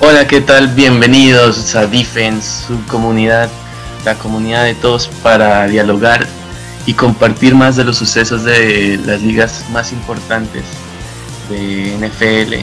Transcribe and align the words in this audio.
Hola, 0.00 0.26
¿qué 0.28 0.42
tal? 0.42 0.68
Bienvenidos 0.68 1.74
a 1.74 1.86
Defense, 1.86 2.66
su 2.66 2.84
comunidad, 2.86 3.48
la 4.04 4.14
comunidad 4.16 4.64
de 4.64 4.74
todos 4.74 5.08
para 5.22 5.66
dialogar 5.68 6.26
y 6.84 6.92
compartir 6.92 7.54
más 7.54 7.76
de 7.76 7.84
los 7.84 7.96
sucesos 7.96 8.44
de 8.44 9.00
las 9.06 9.22
ligas 9.22 9.64
más 9.72 9.92
importantes 9.92 10.64
de 11.48 11.96
NFL 11.98 12.54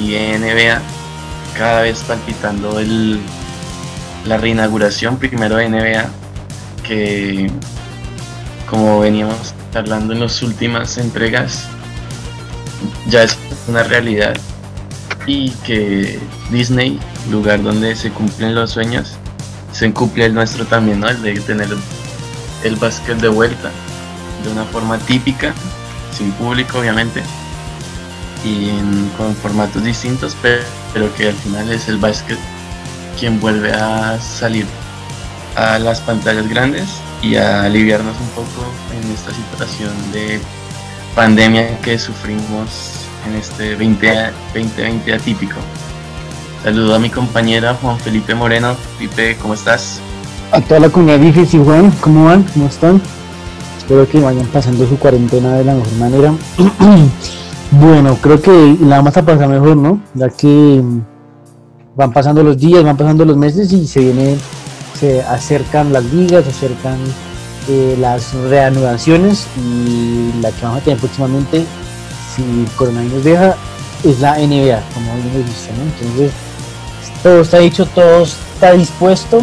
y 0.00 0.14
NBA. 0.14 0.80
Cada 1.56 1.82
vez 1.82 2.02
palpitando 2.02 2.78
el, 2.78 3.20
la 4.26 4.36
reinauguración 4.36 5.18
primero 5.18 5.56
de 5.56 5.68
NBA, 5.68 6.06
que 6.82 7.50
como 8.68 9.00
veníamos 9.00 9.54
hablando 9.74 10.12
en 10.12 10.20
las 10.20 10.42
últimas 10.42 10.98
entregas, 10.98 11.66
ya 13.06 13.22
es 13.22 13.38
una 13.68 13.82
realidad 13.82 14.34
y 15.26 15.50
que 15.64 16.18
Disney, 16.50 16.98
lugar 17.30 17.62
donde 17.62 17.94
se 17.96 18.10
cumplen 18.10 18.54
los 18.54 18.72
sueños, 18.72 19.12
se 19.72 19.92
cumple 19.92 20.26
el 20.26 20.34
nuestro 20.34 20.66
también, 20.66 21.00
¿no? 21.00 21.08
El 21.08 21.22
de 21.22 21.40
tener 21.40 21.68
el 22.62 22.76
básquet 22.76 23.18
de 23.18 23.28
vuelta 23.28 23.70
de 24.44 24.50
una 24.50 24.64
forma 24.64 24.98
típica, 24.98 25.54
sin 26.16 26.30
público 26.32 26.78
obviamente, 26.78 27.22
y 28.44 28.70
con 29.16 29.34
formatos 29.34 29.82
distintos, 29.82 30.36
pero, 30.42 31.14
que 31.14 31.28
al 31.28 31.34
final 31.34 31.70
es 31.72 31.88
el 31.88 31.96
básquet 31.96 32.38
quien 33.18 33.40
vuelve 33.40 33.72
a 33.72 34.20
salir 34.20 34.66
a 35.56 35.78
las 35.78 36.00
pantallas 36.00 36.48
grandes 36.48 36.88
y 37.22 37.36
a 37.36 37.62
aliviarnos 37.62 38.14
un 38.20 38.28
poco 38.28 38.66
en 38.92 39.12
esta 39.12 39.32
situación 39.32 39.92
de 40.12 40.40
pandemia 41.14 41.80
que 41.80 41.98
sufrimos 41.98 43.06
en 43.26 43.36
este 43.36 43.70
2020 43.70 45.14
atípico. 45.14 45.56
Saludo 46.62 46.96
a 46.96 46.98
mi 46.98 47.10
compañera 47.10 47.74
Juan 47.74 47.98
Felipe 47.98 48.34
Moreno. 48.34 48.74
Felipe, 48.98 49.36
¿cómo 49.40 49.54
estás? 49.54 50.00
A 50.50 50.60
toda 50.60 50.80
la 50.80 50.88
comunidad 50.88 51.20
y 51.20 51.58
Juan, 51.58 51.90
¿cómo 52.00 52.26
van? 52.26 52.42
¿Cómo 52.54 52.66
están? 52.66 53.00
Espero 53.78 54.08
que 54.08 54.18
vayan 54.18 54.46
pasando 54.46 54.88
su 54.88 54.98
cuarentena 54.98 55.54
de 55.54 55.64
la 55.64 55.74
mejor 55.74 55.92
manera. 55.92 56.34
bueno, 57.80 58.16
creo 58.20 58.40
que 58.40 58.76
la 58.80 58.96
vamos 58.96 59.16
a 59.16 59.22
pasar 59.22 59.48
mejor, 59.48 59.76
¿no? 59.76 60.00
Ya 60.14 60.28
que 60.28 60.82
van 61.96 62.12
pasando 62.12 62.42
los 62.42 62.58
días, 62.58 62.82
van 62.84 62.96
pasando 62.96 63.24
los 63.24 63.36
meses 63.36 63.72
y 63.72 63.86
se 63.86 64.00
viene, 64.00 64.36
se 64.98 65.22
acercan 65.22 65.92
las 65.92 66.04
ligas, 66.04 66.44
se 66.44 66.50
acercan 66.50 66.98
eh, 67.68 67.96
las 67.98 68.34
reanudaciones 68.34 69.46
y 69.56 70.32
la 70.40 70.50
que 70.50 70.62
vamos 70.62 70.80
a 70.80 70.84
tener 70.84 70.98
próximamente 70.98 71.64
si 72.34 72.42
el 72.42 72.68
coronavirus 72.76 73.24
deja, 73.24 73.56
es 74.04 74.20
la 74.20 74.34
NBA, 74.38 74.82
como 74.92 75.14
bien 75.14 75.46
visto, 75.46 75.72
¿no? 75.76 75.82
Entonces, 75.84 76.32
todo 77.22 77.40
está 77.40 77.58
dicho, 77.58 77.86
todo 77.86 78.22
está 78.22 78.72
dispuesto, 78.72 79.40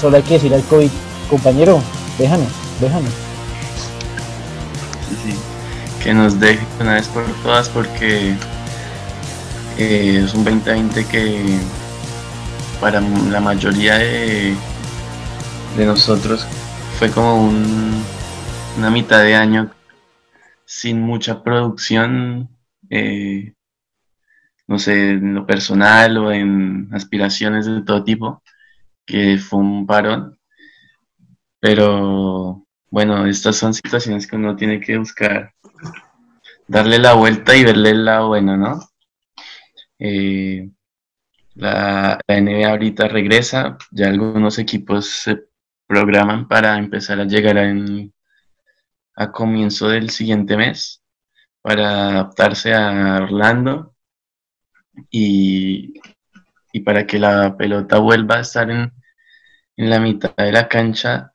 solo 0.00 0.16
hay 0.16 0.22
que 0.22 0.34
decir 0.34 0.52
al 0.54 0.62
COVID, 0.64 0.90
compañero, 1.30 1.80
déjame, 2.18 2.46
déjame. 2.80 3.08
Sí, 5.08 5.16
sí, 5.24 5.38
que 6.02 6.14
nos 6.14 6.38
deje 6.38 6.64
una 6.80 6.94
vez 6.94 7.08
por 7.08 7.24
todas 7.42 7.68
porque 7.68 8.34
eh, 9.78 10.22
es 10.24 10.34
un 10.34 10.44
2020 10.44 11.06
que 11.06 11.44
para 12.80 13.00
la 13.00 13.40
mayoría 13.40 13.98
de, 13.98 14.54
de 15.76 15.86
nosotros 15.86 16.46
fue 16.98 17.10
como 17.10 17.48
un, 17.48 18.02
una 18.76 18.90
mitad 18.90 19.22
de 19.22 19.34
año 19.34 19.70
sin 20.64 21.00
mucha 21.00 21.42
producción, 21.42 22.50
eh, 22.90 23.54
no 24.66 24.78
sé, 24.78 25.12
en 25.12 25.34
lo 25.34 25.46
personal 25.46 26.18
o 26.18 26.32
en 26.32 26.88
aspiraciones 26.92 27.66
de 27.66 27.82
todo 27.82 28.04
tipo, 28.04 28.42
que 29.06 29.38
fue 29.38 29.60
un 29.60 29.86
parón. 29.86 30.38
Pero 31.60 32.67
bueno, 32.90 33.26
estas 33.26 33.56
son 33.56 33.74
situaciones 33.74 34.26
que 34.26 34.36
uno 34.36 34.56
tiene 34.56 34.80
que 34.80 34.96
buscar 34.98 35.52
darle 36.66 36.98
la 36.98 37.14
vuelta 37.14 37.56
y 37.56 37.64
verle 37.64 37.90
el 37.90 38.04
lado 38.04 38.28
bueno, 38.28 38.56
¿no? 38.56 38.80
Eh, 39.98 40.70
la, 41.54 42.20
NBA 42.28 42.68
ahorita 42.70 43.08
regresa, 43.08 43.76
ya 43.90 44.08
algunos 44.08 44.58
equipos 44.58 45.06
se 45.06 45.48
programan 45.86 46.46
para 46.46 46.78
empezar 46.78 47.20
a 47.20 47.24
llegar 47.24 47.58
en, 47.58 48.12
a 49.16 49.32
comienzo 49.32 49.88
del 49.88 50.10
siguiente 50.10 50.56
mes 50.56 51.02
para 51.62 52.10
adaptarse 52.10 52.74
a 52.74 53.20
Orlando 53.22 53.94
y, 55.10 55.94
para 56.84 57.06
que 57.06 57.18
la 57.18 57.56
pelota 57.56 57.98
vuelva 57.98 58.36
a 58.36 58.40
estar 58.40 58.70
en, 58.70 58.92
en 59.76 59.90
la 59.90 59.98
mitad 59.98 60.34
de 60.36 60.52
la 60.52 60.68
cancha 60.68 61.32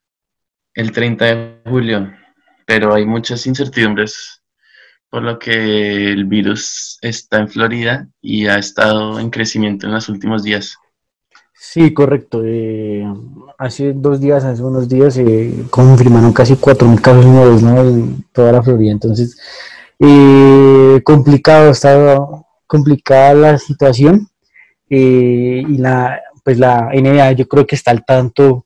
el 0.76 0.92
30 0.92 1.26
de 1.26 1.62
julio. 1.66 2.12
Pero 2.66 2.94
hay 2.94 3.06
muchas 3.06 3.46
incertidumbres 3.46 4.42
por 5.10 5.22
lo 5.22 5.38
que 5.38 6.12
el 6.12 6.26
virus 6.26 6.98
está 7.02 7.40
en 7.40 7.48
Florida 7.48 8.08
y 8.20 8.48
ha 8.48 8.58
estado 8.58 9.20
en 9.20 9.30
crecimiento 9.30 9.86
en 9.86 9.94
los 9.94 10.10
últimos 10.10 10.42
días. 10.42 10.76
Sí, 11.54 11.94
correcto. 11.94 12.42
Eh, 12.44 13.06
hace 13.58 13.94
dos 13.94 14.20
días, 14.20 14.44
hace 14.44 14.64
unos 14.64 14.90
días, 14.90 15.18
eh, 15.18 15.66
confirmaron 15.70 16.34
casi 16.34 16.56
4.000 16.56 17.00
casos 17.00 17.26
nuevos 17.26 17.62
en 17.62 18.26
toda 18.32 18.52
la 18.54 18.64
Florida. 18.64 18.92
Entonces, 18.92 19.38
eh, 20.00 21.00
complicado, 21.04 21.70
está 21.72 22.18
complicada 22.68 23.34
la 23.34 23.58
situación. 23.58 24.28
Eh, 24.90 25.64
y 25.68 25.78
la, 25.78 26.20
pues 26.44 26.58
la 26.58 26.90
NBA 26.94 27.32
yo 27.34 27.48
creo 27.48 27.66
que 27.66 27.76
está 27.76 27.92
al 27.92 28.04
tanto 28.04 28.66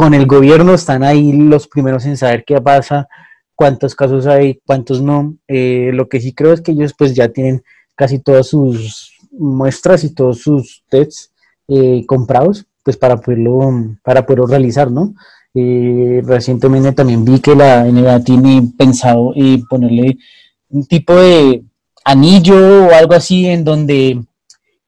con 0.00 0.14
el 0.14 0.24
gobierno, 0.24 0.72
están 0.72 1.04
ahí 1.04 1.30
los 1.30 1.68
primeros 1.68 2.06
en 2.06 2.16
saber 2.16 2.42
qué 2.46 2.58
pasa, 2.58 3.06
cuántos 3.54 3.94
casos 3.94 4.26
hay, 4.26 4.58
cuántos 4.64 5.02
no. 5.02 5.36
lo 5.46 6.08
que 6.08 6.22
sí 6.22 6.32
creo 6.32 6.54
es 6.54 6.62
que 6.62 6.72
ellos 6.72 6.94
pues 6.96 7.14
ya 7.14 7.28
tienen 7.28 7.62
casi 7.94 8.18
todas 8.18 8.46
sus 8.46 9.12
muestras 9.30 10.02
y 10.04 10.14
todos 10.14 10.40
sus 10.40 10.84
tests 10.88 11.34
eh, 11.68 12.02
comprados 12.06 12.64
pues 12.82 12.96
para 12.96 13.18
poderlo, 13.18 13.60
para 14.02 14.24
poderlo 14.24 14.46
realizar, 14.46 14.90
¿no? 14.90 15.12
Eh, 15.52 16.22
recientemente 16.24 16.92
también 16.92 17.22
vi 17.22 17.38
que 17.38 17.54
la 17.54 17.84
NBA 17.84 18.20
tiene 18.20 18.72
pensado 18.78 19.34
eh, 19.36 19.62
ponerle 19.68 20.16
un 20.70 20.86
tipo 20.86 21.14
de 21.14 21.62
anillo 22.06 22.86
o 22.86 22.94
algo 22.94 23.12
así 23.12 23.44
en 23.44 23.64
donde 23.64 24.24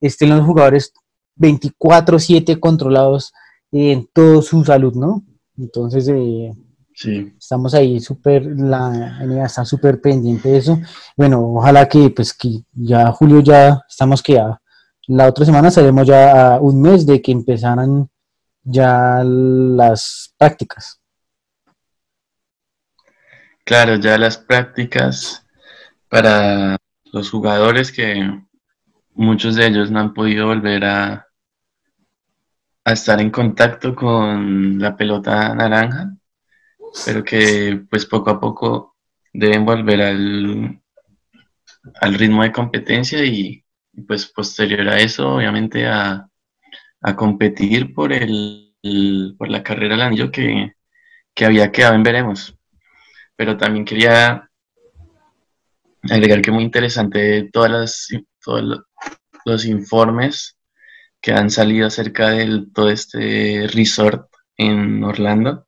estén 0.01 0.31
los 0.31 0.43
jugadores 0.43 0.91
24/7 1.35 2.59
controlados 2.59 3.31
en 3.73 4.07
toda 4.13 4.41
su 4.41 4.63
salud, 4.63 4.93
¿no? 4.93 5.23
Entonces, 5.57 6.05
sí. 6.93 7.33
estamos 7.37 7.73
ahí 7.73 7.99
súper, 7.99 8.45
la 8.45 9.19
está 9.43 9.65
súper 9.65 9.99
pendiente 9.99 10.49
de 10.49 10.57
eso. 10.57 10.79
Bueno, 11.17 11.41
ojalá 11.55 11.87
que 11.89 12.11
pues 12.11 12.33
que 12.33 12.63
ya 12.71 13.11
julio 13.11 13.41
ya 13.41 13.81
estamos 13.89 14.21
que 14.21 14.39
la 15.07 15.27
otra 15.27 15.45
semana 15.45 15.67
estaremos 15.69 16.07
ya 16.07 16.55
a 16.55 16.59
un 16.59 16.81
mes 16.81 17.05
de 17.05 17.21
que 17.21 17.31
empezaran 17.31 18.09
ya 18.63 19.21
las 19.23 20.33
prácticas. 20.37 21.01
Claro, 23.65 23.95
ya 23.95 24.17
las 24.17 24.37
prácticas 24.37 25.45
para 26.09 26.77
los 27.11 27.31
jugadores 27.31 27.91
que 27.91 28.29
muchos 29.15 29.55
de 29.55 29.67
ellos 29.67 29.89
no 29.89 29.99
han 29.99 30.13
podido 30.13 30.47
volver 30.47 30.85
a, 30.85 31.22
a 32.85 32.93
estar 32.93 33.19
en 33.21 33.31
contacto 33.31 33.95
con 33.95 34.79
la 34.79 34.95
pelota 34.95 35.53
naranja, 35.55 36.15
pero 37.05 37.23
que 37.23 37.83
pues 37.89 38.05
poco 38.05 38.29
a 38.29 38.39
poco 38.39 38.97
deben 39.31 39.65
volver 39.65 40.01
al, 40.01 40.81
al 42.01 42.13
ritmo 42.13 42.43
de 42.43 42.51
competencia 42.51 43.23
y 43.23 43.63
pues 44.07 44.27
posterior 44.27 44.87
a 44.89 44.99
eso, 44.99 45.35
obviamente, 45.35 45.87
a, 45.87 46.27
competir 47.17 47.93
por, 47.93 48.13
el, 48.13 49.35
por 49.37 49.49
la 49.49 49.61
carrera 49.61 49.95
del 49.95 50.01
anillo 50.03 50.31
que, 50.31 50.73
había 51.41 51.71
quedado 51.71 51.95
en 51.95 52.03
Veremos. 52.03 52.57
Pero 53.35 53.57
también 53.57 53.85
quería 53.85 54.49
agregar 56.09 56.41
que 56.41 56.51
muy 56.51 56.63
interesante 56.63 57.49
todas 57.51 57.71
las, 57.71 58.07
todos 58.41 58.83
los 59.45 59.65
informes 59.65 60.57
que 61.23 61.31
han 61.31 61.49
salido 61.49 61.87
acerca 61.87 62.31
de 62.31 62.65
todo 62.73 62.89
este 62.89 63.65
resort 63.69 64.29
en 64.57 65.01
Orlando 65.05 65.65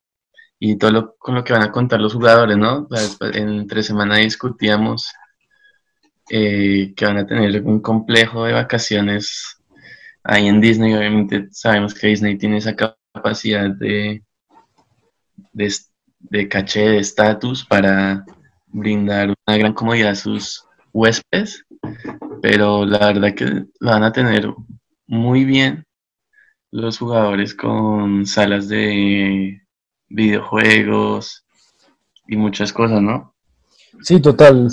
y 0.59 0.77
todo 0.77 0.91
lo, 0.91 1.15
con 1.15 1.33
lo 1.33 1.45
que 1.45 1.53
van 1.53 1.63
a 1.63 1.71
contar 1.71 2.01
los 2.01 2.13
jugadores, 2.13 2.57
¿no? 2.57 2.89
Entre 3.33 3.81
semana 3.81 4.17
discutíamos 4.17 5.13
eh, 6.29 6.93
que 6.93 7.05
van 7.05 7.19
a 7.19 7.25
tener 7.25 7.61
un 7.63 7.79
complejo 7.79 8.43
de 8.43 8.51
vacaciones 8.51 9.57
ahí 10.25 10.47
en 10.49 10.59
Disney. 10.59 10.93
Obviamente 10.93 11.47
sabemos 11.51 11.93
que 11.93 12.07
Disney 12.07 12.37
tiene 12.37 12.57
esa 12.57 12.75
capacidad 12.75 13.69
de, 13.69 14.23
de, 15.53 16.49
caché, 16.49 16.89
de 16.89 16.97
estatus 16.97 17.63
para 17.63 18.25
brindar 18.67 19.33
una 19.47 19.57
gran 19.57 19.73
comodidad 19.73 20.11
a 20.11 20.15
sus 20.15 20.65
huéspedes, 20.91 21.63
pero 22.41 22.85
la 22.85 22.99
verdad 22.99 23.33
que 23.33 23.67
van 23.79 24.03
a 24.03 24.11
tener 24.11 24.53
muy 25.07 25.45
bien 25.45 25.85
los 26.71 26.97
jugadores 26.97 27.53
con 27.53 28.25
salas 28.25 28.67
de 28.67 29.61
videojuegos 30.09 31.45
y 32.27 32.35
muchas 32.35 32.73
cosas, 32.73 33.01
¿no? 33.01 33.33
Sí, 34.01 34.19
total. 34.19 34.67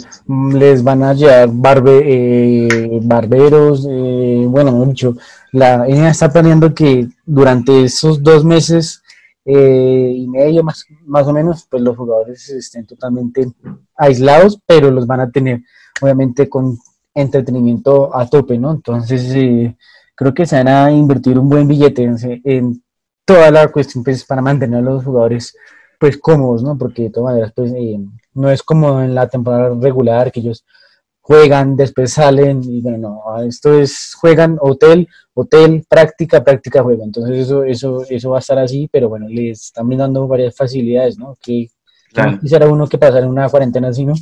Les 0.52 0.82
van 0.82 1.02
a 1.02 1.14
llevar 1.14 1.48
barbe, 1.52 2.02
eh, 2.04 3.00
barberos. 3.02 3.86
Eh, 3.88 4.44
bueno, 4.48 4.72
mucho. 4.72 5.16
La 5.52 5.86
ella 5.86 6.10
está 6.10 6.32
planeando 6.32 6.74
que 6.74 7.08
durante 7.24 7.84
esos 7.84 8.22
dos 8.22 8.44
meses 8.44 9.02
eh, 9.44 10.12
y 10.16 10.26
medio 10.28 10.64
más, 10.64 10.84
más 11.06 11.26
o 11.26 11.32
menos, 11.32 11.66
pues 11.70 11.82
los 11.82 11.96
jugadores 11.96 12.48
estén 12.50 12.86
totalmente 12.86 13.46
aislados, 13.96 14.58
pero 14.66 14.90
los 14.90 15.06
van 15.06 15.20
a 15.20 15.30
tener 15.30 15.62
obviamente 16.00 16.48
con 16.48 16.78
entretenimiento 17.14 18.16
a 18.16 18.28
tope, 18.28 18.58
¿no? 18.58 18.72
Entonces, 18.72 19.74
creo 20.14 20.34
que 20.34 20.46
se 20.46 20.56
van 20.56 20.68
a 20.68 20.90
invertir 20.90 21.38
un 21.38 21.48
buen 21.48 21.66
billete 21.68 22.02
en, 22.44 22.82
toda 23.24 23.50
la 23.50 23.68
cuestión 23.68 24.02
pues, 24.02 24.24
para 24.24 24.42
mantener 24.42 24.80
a 24.80 24.82
los 24.82 25.04
jugadores 25.04 25.56
pues 25.98 26.18
cómodos, 26.18 26.62
¿no? 26.62 26.76
Porque 26.76 27.02
de 27.02 27.10
todas 27.10 27.32
maneras, 27.32 27.52
pues 27.54 27.72
no 28.34 28.50
es 28.50 28.62
como 28.62 29.00
en 29.02 29.14
la 29.14 29.28
temporada 29.28 29.72
regular 29.80 30.32
que 30.32 30.40
ellos 30.40 30.64
juegan, 31.20 31.76
después 31.76 32.12
salen 32.12 32.60
y 32.64 32.80
bueno, 32.82 33.22
no, 33.24 33.42
esto 33.44 33.78
es 33.78 34.14
juegan 34.20 34.58
hotel, 34.60 35.08
hotel, 35.34 35.86
práctica, 35.88 36.42
práctica, 36.42 36.82
juego. 36.82 37.04
Entonces 37.04 37.38
eso, 37.38 37.62
eso, 37.62 38.04
eso 38.08 38.30
va 38.30 38.38
a 38.38 38.40
estar 38.40 38.58
así, 38.58 38.88
pero 38.92 39.08
bueno, 39.08 39.28
les 39.28 39.66
están 39.66 39.86
brindando 39.86 40.26
varias 40.26 40.56
facilidades, 40.56 41.18
¿no? 41.18 41.38
Que 41.40 41.68
quisiera 42.40 42.68
uno 42.68 42.88
que 42.88 42.98
pasara 42.98 43.26
una 43.26 43.48
cuarentena 43.48 43.88
así, 43.88 44.04
¿no? 44.04 44.14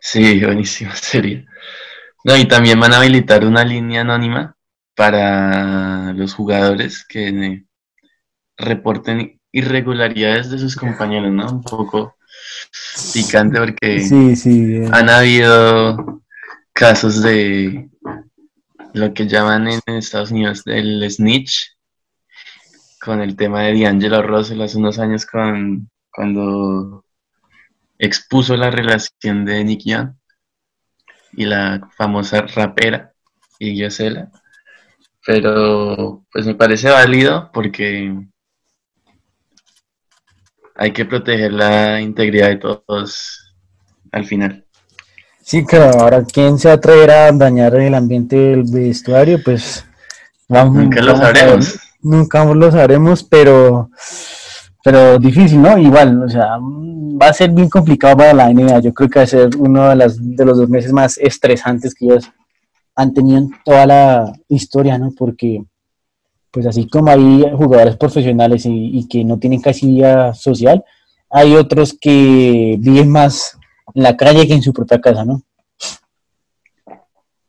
Sí, 0.00 0.42
buenísimo, 0.42 0.92
sería. 0.94 1.44
No, 2.24 2.36
y 2.36 2.46
también 2.46 2.78
van 2.78 2.92
a 2.92 2.98
habilitar 2.98 3.44
una 3.44 3.64
línea 3.64 4.02
anónima 4.02 4.56
para 4.94 6.12
los 6.12 6.34
jugadores 6.34 7.04
que 7.08 7.64
reporten 8.56 9.40
irregularidades 9.52 10.50
de 10.50 10.58
sus 10.58 10.76
compañeros, 10.76 11.32
¿no? 11.32 11.50
Un 11.50 11.62
poco 11.62 12.16
picante 13.12 13.58
porque 13.58 14.00
sí, 14.00 14.82
han 14.92 15.08
habido 15.10 16.22
casos 16.72 17.22
de 17.22 17.88
lo 18.94 19.14
que 19.14 19.26
llaman 19.26 19.68
en 19.68 19.80
Estados 19.86 20.30
Unidos 20.30 20.62
el 20.66 21.08
snitch, 21.10 21.76
con 23.00 23.22
el 23.22 23.36
tema 23.36 23.62
de 23.62 23.80
D'Angelo 23.80 24.22
Russell 24.22 24.60
hace 24.60 24.76
unos 24.76 24.98
años 24.98 25.24
con, 25.26 25.90
cuando 26.12 27.04
expuso 27.98 28.56
la 28.56 28.70
relación 28.70 29.44
de 29.44 29.64
Nick 29.64 29.82
Young 29.84 30.12
y 31.32 31.44
la 31.46 31.88
famosa 31.96 32.42
rapera 32.42 33.12
y 33.58 33.76
Yosela. 33.76 34.30
Pero 35.30 36.24
pues 36.32 36.44
me 36.44 36.56
parece 36.56 36.90
válido 36.90 37.50
porque 37.52 38.12
hay 40.74 40.92
que 40.92 41.04
proteger 41.04 41.52
la 41.52 42.00
integridad 42.00 42.48
de 42.48 42.56
todos 42.56 43.54
al 44.10 44.24
final. 44.24 44.64
Sí, 45.40 45.64
claro, 45.64 46.00
ahora 46.00 46.24
quién 46.24 46.58
se 46.58 46.68
atreverá 46.68 47.26
a 47.26 47.32
dañar 47.32 47.76
el 47.76 47.94
ambiente 47.94 48.34
del 48.34 48.64
vestuario, 48.64 49.40
pues 49.44 49.86
vamos, 50.48 50.82
nunca 50.82 51.00
lo 51.00 51.16
sabremos. 51.16 51.78
Nunca 52.02 52.44
lo 52.44 52.72
sabremos, 52.72 53.22
pero 53.22 53.88
pero 54.82 55.16
difícil, 55.20 55.62
¿no? 55.62 55.78
Igual, 55.78 56.24
o 56.24 56.28
sea, 56.28 56.56
va 56.58 57.28
a 57.28 57.32
ser 57.32 57.50
bien 57.50 57.68
complicado 57.68 58.16
para 58.16 58.34
la 58.34 58.52
NBA. 58.52 58.80
Yo 58.80 58.92
creo 58.92 59.08
que 59.08 59.20
va 59.20 59.24
a 59.24 59.28
ser 59.28 59.50
uno 59.56 59.90
de, 59.90 59.94
las, 59.94 60.16
de 60.18 60.44
los 60.44 60.58
dos 60.58 60.68
meses 60.68 60.92
más 60.92 61.18
estresantes 61.18 61.94
que 61.94 62.06
ellos 62.06 62.28
han 63.00 63.14
tenido 63.14 63.38
en 63.38 63.50
toda 63.64 63.86
la 63.86 64.32
historia, 64.48 64.98
¿no? 64.98 65.12
Porque 65.16 65.64
pues 66.50 66.66
así 66.66 66.86
como 66.86 67.10
hay 67.10 67.44
jugadores 67.56 67.96
profesionales 67.96 68.64
y, 68.66 69.06
que 69.08 69.24
no 69.24 69.38
tienen 69.38 69.62
casi 69.62 69.86
vida 69.86 70.34
social, 70.34 70.84
hay 71.30 71.54
otros 71.54 71.96
que 71.98 72.76
viven 72.78 73.10
más 73.10 73.56
en 73.94 74.02
la 74.02 74.16
calle 74.16 74.46
que 74.46 74.54
en 74.54 74.62
su 74.62 74.72
propia 74.72 75.00
casa, 75.00 75.24
¿no? 75.24 75.42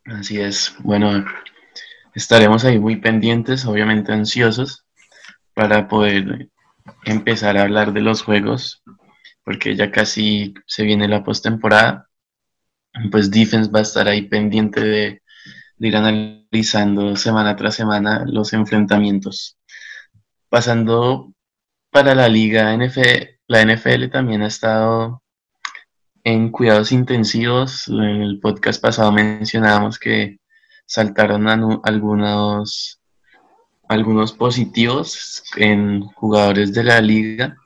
Así 0.05 0.39
es. 0.39 0.73
Bueno, 0.79 1.25
estaremos 2.13 2.63
ahí 2.63 2.79
muy 2.79 2.97
pendientes, 2.97 3.65
obviamente 3.65 4.13
ansiosos, 4.13 4.85
para 5.53 5.89
poder 5.89 6.49
empezar 7.03 7.57
a 7.57 7.63
hablar 7.63 7.91
de 7.91 8.01
los 8.01 8.21
juegos, 8.21 8.83
porque 9.43 9.75
ya 9.75 9.91
casi 9.91 10.53
se 10.65 10.83
viene 10.83 11.09
la 11.09 11.23
postemporada. 11.23 12.07
Pues 13.11 13.31
Defense 13.31 13.71
va 13.71 13.79
a 13.79 13.83
estar 13.83 14.07
ahí 14.07 14.23
pendiente 14.23 14.81
de 14.81 15.21
de 15.81 15.87
ir 15.87 15.95
analizando 15.95 17.15
semana 17.15 17.55
tras 17.55 17.73
semana 17.73 18.23
los 18.27 18.53
enfrentamientos. 18.53 19.57
Pasando 20.47 21.33
para 21.89 22.13
la 22.13 22.29
liga 22.29 22.71
NFL, 22.77 23.39
la 23.47 23.65
NFL 23.65 24.09
también 24.11 24.43
ha 24.43 24.47
estado 24.47 25.23
en 26.23 26.51
cuidados 26.51 26.91
intensivos. 26.91 27.87
En 27.87 28.21
el 28.21 28.39
podcast 28.39 28.79
pasado 28.79 29.11
mencionábamos 29.11 29.97
que 29.97 30.39
saltaron 30.85 31.47
algunos, 31.83 33.01
algunos 33.87 34.33
positivos 34.33 35.43
en 35.57 36.01
jugadores 36.01 36.75
de 36.75 36.83
la 36.83 37.01
liga. 37.01 37.57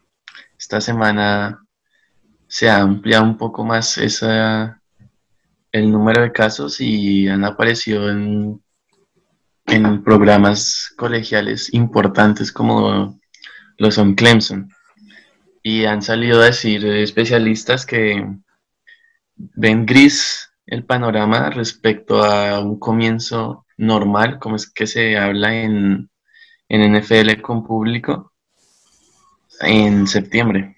Esta 0.57 0.79
semana 0.79 1.59
se 2.47 2.69
ha 2.69 2.79
ampliado 2.79 3.25
un 3.25 3.38
poco 3.38 3.65
más 3.65 3.97
esa, 3.97 4.81
el 5.75 5.92
número 5.92 6.22
de 6.22 6.31
casos 6.31 6.80
y 6.80 7.27
han 7.27 7.44
aparecido 7.44 8.10
en, 8.10 8.63
en 9.66 10.04
programas 10.06 10.94
colegiales 10.95 11.74
importantes 11.74 12.54
como 12.54 13.19
lo 13.77 13.92
son 13.92 14.16
Clemson. 14.16 14.69
Y 15.62 15.83
han 15.83 16.01
salido 16.01 16.42
a 16.42 16.45
decir 16.45 16.86
especialistas 16.86 17.86
que 17.86 18.25
ven 19.36 19.86
gris 19.86 20.50
el 20.66 20.86
panorama 20.86 21.50
respecto 21.50 22.24
a 22.24 22.62
un 22.62 22.79
comienzo 22.79 23.65
normal, 23.75 24.39
como 24.39 24.55
es 24.55 24.72
que 24.72 24.88
se 24.88 25.17
habla 25.17 25.62
en, 25.62 26.10
en 26.70 26.96
NFL 26.96 27.41
con 27.41 27.65
público, 27.65 28.32
en 29.60 30.08
septiembre. 30.08 30.75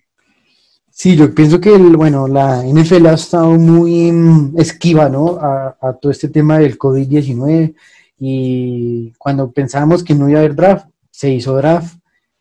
Sí, 1.00 1.16
yo 1.16 1.32
pienso 1.32 1.62
que 1.62 1.78
bueno, 1.78 2.28
la 2.28 2.64
NFL 2.64 3.06
ha 3.06 3.14
estado 3.14 3.52
muy 3.52 4.12
mm, 4.12 4.60
esquiva 4.60 5.08
¿no? 5.08 5.38
a, 5.40 5.94
todo 6.02 6.12
este 6.12 6.28
tema 6.28 6.58
del 6.58 6.76
COVID-19 6.76 7.76
y 8.20 9.14
cuando 9.20 9.52
pensábamos 9.52 10.04
que 10.04 10.16
no 10.16 10.28
iba 10.28 10.40
a 10.40 10.42
haber 10.42 10.56
draft, 10.56 10.88
se 11.12 11.30
hizo 11.30 11.56
draft. 11.56 11.96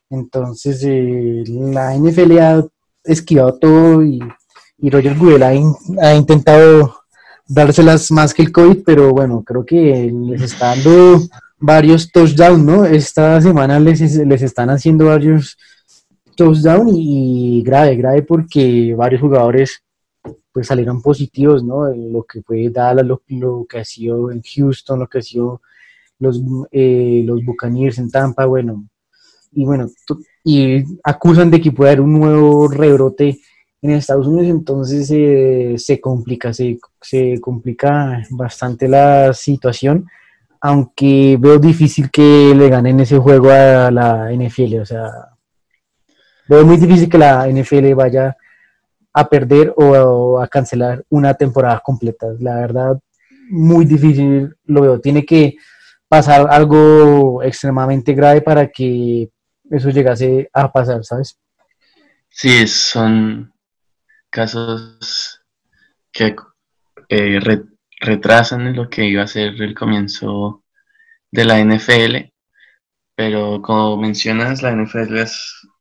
Entonces 0.09 0.83
eh, 0.85 1.45
la 1.47 1.95
NFL 1.99 2.39
ha 2.39 2.67
esquivado 3.05 3.59
todo 3.59 4.03
y, 4.03 4.21
Roger 4.81 5.19
Goodell 5.19 5.43
ha, 6.01 6.15
intentado 6.15 6.97
dárselas 7.47 8.11
más 8.11 8.33
que 8.33 8.41
el 8.41 8.53
COVID, 8.53 8.85
pero 8.87 9.11
bueno, 9.11 9.45
creo 9.45 9.67
que 9.67 10.11
les 10.11 10.41
está 10.41 10.69
dando 10.69 11.21
varios 11.59 12.11
touchdowns, 12.11 12.65
¿no? 12.65 12.87
Esta 12.87 13.39
semana 13.43 13.79
les, 13.79 14.01
les 14.01 14.41
están 14.41 14.71
haciendo 14.71 15.07
varios 15.07 15.59
touchdown 16.37 16.89
y, 16.93 17.63
grave, 17.63 17.97
grave 17.97 18.23
porque 18.23 18.95
varios 18.95 19.21
jugadores 19.21 19.83
pues 20.53 20.69
salieron 20.69 21.03
positivos, 21.03 21.63
¿no? 21.65 21.89
Lo 21.95 22.23
que 22.23 22.43
fue 22.43 22.71
Dallas, 22.71 23.05
lo, 23.05 23.21
que 23.69 23.79
ha 23.79 23.85
sido 23.85 24.31
en 24.31 24.43
Houston, 24.43 25.01
lo 25.01 25.07
que 25.07 25.19
ha 25.19 25.23
sido 25.23 25.61
los, 26.19 26.41
eh, 26.71 27.23
los 27.25 27.45
Buccaneers 27.45 27.99
en 27.99 28.11
Tampa, 28.11 28.47
bueno, 28.47 28.87
y 29.53 29.65
bueno, 29.65 29.89
y 30.45 30.85
acusan 31.05 31.51
de 31.51 31.61
que 31.61 31.73
puede 31.73 31.91
haber 31.91 32.01
un 32.01 32.13
nuevo 32.19 32.69
rebrote 32.69 33.39
en 33.83 33.91
Estados 33.91 34.27
Unidos, 34.27 34.49
entonces 34.49 35.11
eh, 35.11 35.75
se 35.77 36.01
complica, 36.01 36.53
se, 36.53 36.79
se 37.01 37.41
complica 37.41 38.23
bastante 38.31 38.89
la 38.89 39.33
situación, 39.33 40.07
aunque 40.61 41.37
veo 41.39 41.59
difícil 41.59 42.11
que 42.11 42.55
le 42.57 42.69
ganen 42.69 43.01
ese 43.01 43.19
juego 43.19 43.51
a 43.51 43.91
la 43.91 44.31
NFL, 44.33 44.81
o 44.81 44.87
sea, 44.87 45.36
Veo 46.49 46.65
muy 46.65 46.77
difícil 46.77 47.09
que 47.09 47.19
la 47.19 47.47
NFL 47.49 47.95
vaya 47.95 48.37
a 49.13 49.29
perder 49.29 49.73
o, 49.77 50.39
a 50.41 50.47
cancelar 50.47 51.05
una 51.09 51.35
temporada 51.35 51.81
completa. 51.81 52.27
La 52.39 52.57
verdad, 52.57 53.01
muy 53.49 53.85
difícil 53.85 54.55
lo 54.65 54.83
veo. 54.83 55.01
Tiene 55.01 55.25
que 55.25 55.57
pasar 56.09 56.47
algo 56.51 57.43
extremadamente 57.43 58.15
grave 58.15 58.43
para 58.43 58.69
que 58.69 59.31
eso 59.71 59.91
llegase 59.91 60.49
a 60.53 60.71
pasar, 60.71 61.05
¿sabes? 61.05 61.39
Sí, 62.29 62.67
son 62.67 63.53
casos 64.31 65.41
que 66.13 66.37
eh, 67.09 67.41
retrasan 68.01 68.77
lo 68.77 68.89
que 68.91 69.07
iba 69.07 69.23
a 69.23 69.27
ser 69.27 69.61
el 69.63 69.75
comienzo 69.75 70.63
de 71.31 71.45
la 71.45 71.59
NFL, 71.59 72.33
pero 73.15 73.63
como 73.63 73.97
mencionas, 73.97 74.63
la 74.63 74.73
NFL 74.73 75.25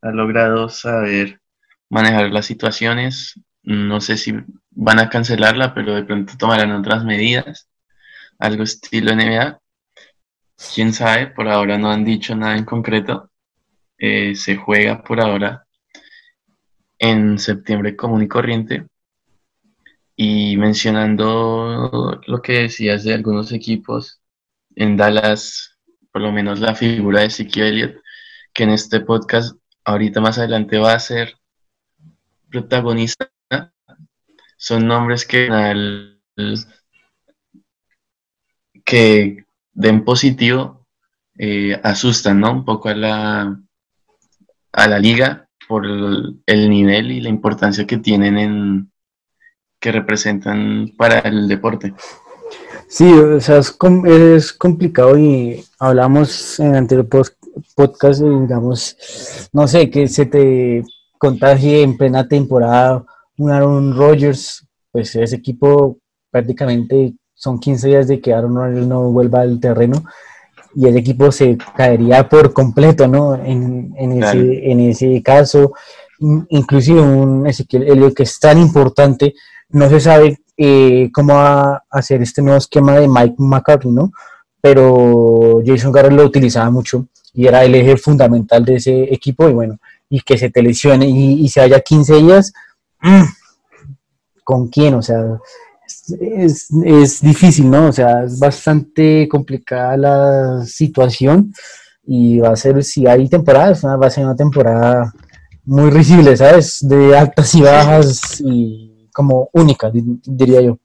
ha 0.06 0.12
logrado 0.12 0.70
saber 0.70 1.42
manejar 1.90 2.32
las 2.32 2.46
situaciones. 2.46 3.40
No 3.64 4.00
sé 4.02 4.18
si 4.18 4.34
van 4.72 5.00
a 5.00 5.10
cancelarla, 5.10 5.74
pero 5.74 5.96
de 5.96 6.04
pronto 6.04 6.34
tomarán 6.38 6.72
otras 6.72 7.04
medidas, 7.04 7.68
algo 8.38 8.64
estilo 8.64 9.16
NBA. 9.16 9.60
Quién 10.74 10.94
sabe, 10.94 11.28
por 11.28 11.48
ahora 11.50 11.78
no 11.78 11.92
han 11.92 12.06
dicho 12.06 12.36
nada 12.36 12.56
en 12.56 12.66
concreto. 12.66 13.32
Eh, 13.98 14.36
se 14.36 14.58
juega 14.58 15.04
por 15.04 15.20
ahora 15.22 15.66
en 17.00 17.40
septiembre 17.40 17.96
común 17.96 18.24
y 18.24 18.28
corriente. 18.28 18.88
Y 20.16 20.56
mencionando 20.58 22.22
lo 22.28 22.42
que 22.42 22.54
decías 22.64 23.04
de 23.04 23.16
algunos 23.16 23.52
equipos, 23.52 24.22
en 24.76 24.98
Dallas, 24.98 25.78
por 26.12 26.22
lo 26.22 26.32
menos 26.32 26.60
la 26.60 26.76
figura 26.76 27.22
de 27.22 27.28
Ezekiel 27.28 27.68
Elliott, 27.68 27.96
que 28.54 28.64
en 28.64 28.70
este 28.70 29.02
podcast 29.02 29.58
ahorita 29.86 30.20
más 30.20 30.38
adelante 30.38 30.78
va 30.78 30.94
a 30.94 31.00
ser 31.00 31.36
protagonista, 32.50 33.32
son 34.58 34.88
nombres 34.88 35.26
que, 35.26 35.48
que 38.84 39.46
den 39.74 40.04
positivo 40.04 40.86
eh, 41.38 41.80
asustan 41.84 42.40
¿no? 42.40 42.52
un 42.52 42.66
poco 42.66 42.90
a 42.90 42.96
la, 42.96 43.60
a 44.72 44.88
la 44.88 45.00
liga 45.00 45.48
por 45.68 45.86
el 45.86 46.70
nivel 46.70 47.12
y 47.12 47.22
la 47.22 47.30
importancia 47.30 47.86
que 47.86 47.98
tienen 47.98 48.38
en, 48.38 48.92
que 49.80 49.92
representan 49.92 50.94
para 50.98 51.20
el 51.20 51.48
deporte. 51.48 51.94
Sí, 52.88 53.12
o 53.12 53.42
sea, 53.42 53.58
es, 53.58 53.76
es 54.06 54.54
complicado 54.54 55.18
y 55.18 55.64
hablamos 55.80 56.60
en 56.60 56.68
el 56.68 56.76
anterior 56.76 57.08
podcast, 57.76 58.22
digamos, 58.22 59.50
no 59.54 59.68
sé, 59.68 59.90
que 59.90 60.08
se 60.08 60.26
te 60.26 60.84
contagie 61.18 61.82
en 61.82 61.98
plena 61.98 62.28
temporada 62.28 63.04
un 63.38 63.52
Aaron 63.52 63.96
Rodgers, 63.96 64.66
pues 64.92 65.16
ese 65.16 65.36
equipo 65.36 65.98
prácticamente 66.32 67.16
son 67.34 67.60
15 67.60 67.88
días 67.88 68.08
de 68.08 68.22
que 68.22 68.34
Aaron 68.34 68.56
Rodgers 68.56 68.88
no 68.88 69.12
vuelva 69.12 69.42
al 69.42 69.60
terreno 69.60 70.04
y 70.76 70.88
el 70.88 70.98
equipo 70.98 71.32
se 71.32 71.58
caería 71.76 72.28
por 72.28 72.54
completo, 72.54 73.08
¿no? 73.08 73.36
En, 73.36 73.94
en, 73.98 74.24
ese, 74.24 74.72
en 74.72 74.80
ese 74.82 75.22
caso, 75.24 75.74
inclusive 76.50 77.02
un 77.02 77.48
Ezequiel 77.48 78.14
que 78.14 78.24
es 78.24 78.40
tan 78.40 78.60
importante 78.60 79.34
no 79.70 79.90
se 79.90 80.00
sabe 80.00 80.38
eh, 80.58 81.10
cómo 81.14 81.34
va 81.34 81.76
a 81.76 81.84
hacer 81.90 82.22
este 82.22 82.42
nuevo 82.42 82.58
esquema 82.58 82.94
de 83.00 83.08
Mike 83.08 83.36
McCarthy, 83.38 83.90
¿no? 83.90 84.12
Pero 84.62 85.62
Jason 85.66 85.92
Garrett 85.92 86.14
lo 86.14 86.26
utilizaba 86.26 86.70
mucho 86.70 87.08
y 87.36 87.48
era 87.48 87.64
el 87.64 87.76
eje 87.76 87.98
fundamental 87.98 88.64
de 88.64 88.76
ese 88.76 89.14
equipo 89.14 89.50
y 89.50 89.54
bueno, 89.54 89.78
y 90.10 90.22
que 90.22 90.38
se 90.38 90.50
te 90.50 90.62
lesione 90.62 91.08
y, 91.08 91.48
se 91.50 91.60
vaya 91.60 91.80
15 91.82 92.16
días, 92.16 92.54
mm, 93.02 93.24
¿con 94.44 94.70
quién? 94.70 94.94
O 94.94 95.02
sea, 95.02 95.22
es, 96.20 96.70
es, 96.86 97.22
difícil, 97.22 97.70
¿no? 97.70 97.88
O 97.88 97.92
sea, 97.92 98.24
es 98.24 98.40
bastante 98.40 99.28
complicada 99.28 99.98
la 99.98 100.66
situación 100.66 101.54
y 102.06 102.40
va 102.40 102.50
a 102.50 102.56
ser, 102.56 102.84
si 102.84 103.06
hay 103.06 103.28
temporadas, 103.28 103.84
va 103.84 104.08
a 104.08 104.10
ser 104.10 104.24
una 104.24 104.36
temporada 104.36 105.14
muy 105.66 105.90
risible, 105.90 106.38
¿sabes? 106.38 106.88
De 106.88 107.18
altas 107.18 107.54
y 107.56 107.62
bajas 107.62 108.42
y 108.46 109.10
como 109.12 109.50
única, 109.54 109.92
diría 109.92 110.62
yo. 110.62 110.78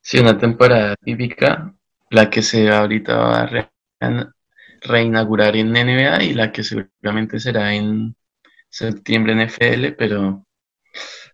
Sí, 0.00 0.18
una 0.18 0.36
temporada 0.36 0.96
típica, 1.02 1.72
la 2.10 2.28
que 2.28 2.42
se 2.42 2.70
ahorita 2.70 3.16
va 3.16 3.42
a 3.42 4.32
reinaugurar 4.84 5.56
en 5.56 5.72
NBA 5.72 6.22
y 6.24 6.34
la 6.34 6.52
que 6.52 6.64
seguramente 6.64 7.40
será 7.40 7.74
en 7.74 8.16
septiembre 8.68 9.32
en 9.32 9.40
FL, 9.40 9.92
pero 9.92 10.46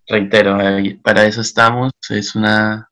reitero, 0.06 0.58
para 1.02 1.26
eso 1.26 1.40
estamos, 1.40 1.92
es 2.10 2.34
una, 2.34 2.90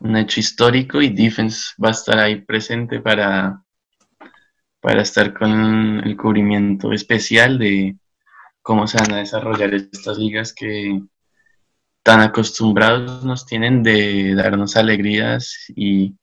un 0.00 0.16
hecho 0.16 0.40
histórico 0.40 1.02
y 1.02 1.10
Defense 1.10 1.72
va 1.82 1.88
a 1.88 1.92
estar 1.92 2.18
ahí 2.18 2.40
presente 2.40 3.00
para, 3.00 3.62
para 4.80 5.02
estar 5.02 5.34
con 5.34 6.00
el 6.04 6.16
cubrimiento 6.16 6.92
especial 6.92 7.58
de 7.58 7.96
cómo 8.62 8.86
se 8.86 8.98
van 8.98 9.12
a 9.12 9.18
desarrollar 9.18 9.74
estas 9.74 10.18
ligas 10.18 10.52
que 10.54 11.00
tan 12.02 12.20
acostumbrados 12.20 13.24
nos 13.24 13.46
tienen 13.46 13.82
de 13.82 14.34
darnos 14.34 14.76
alegrías 14.76 15.66
y, 15.74 16.16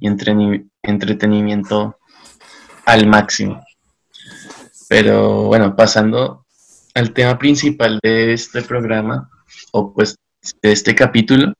entretenimiento 0.00 1.98
al 2.84 3.06
máximo. 3.06 3.64
Pero 4.88 5.44
bueno, 5.44 5.74
pasando 5.74 6.46
al 6.94 7.12
tema 7.12 7.38
principal 7.38 7.98
de 8.02 8.32
este 8.32 8.62
programa, 8.62 9.30
o 9.72 9.92
pues 9.92 10.16
de 10.62 10.72
este 10.72 10.94
capítulo, 10.94 11.52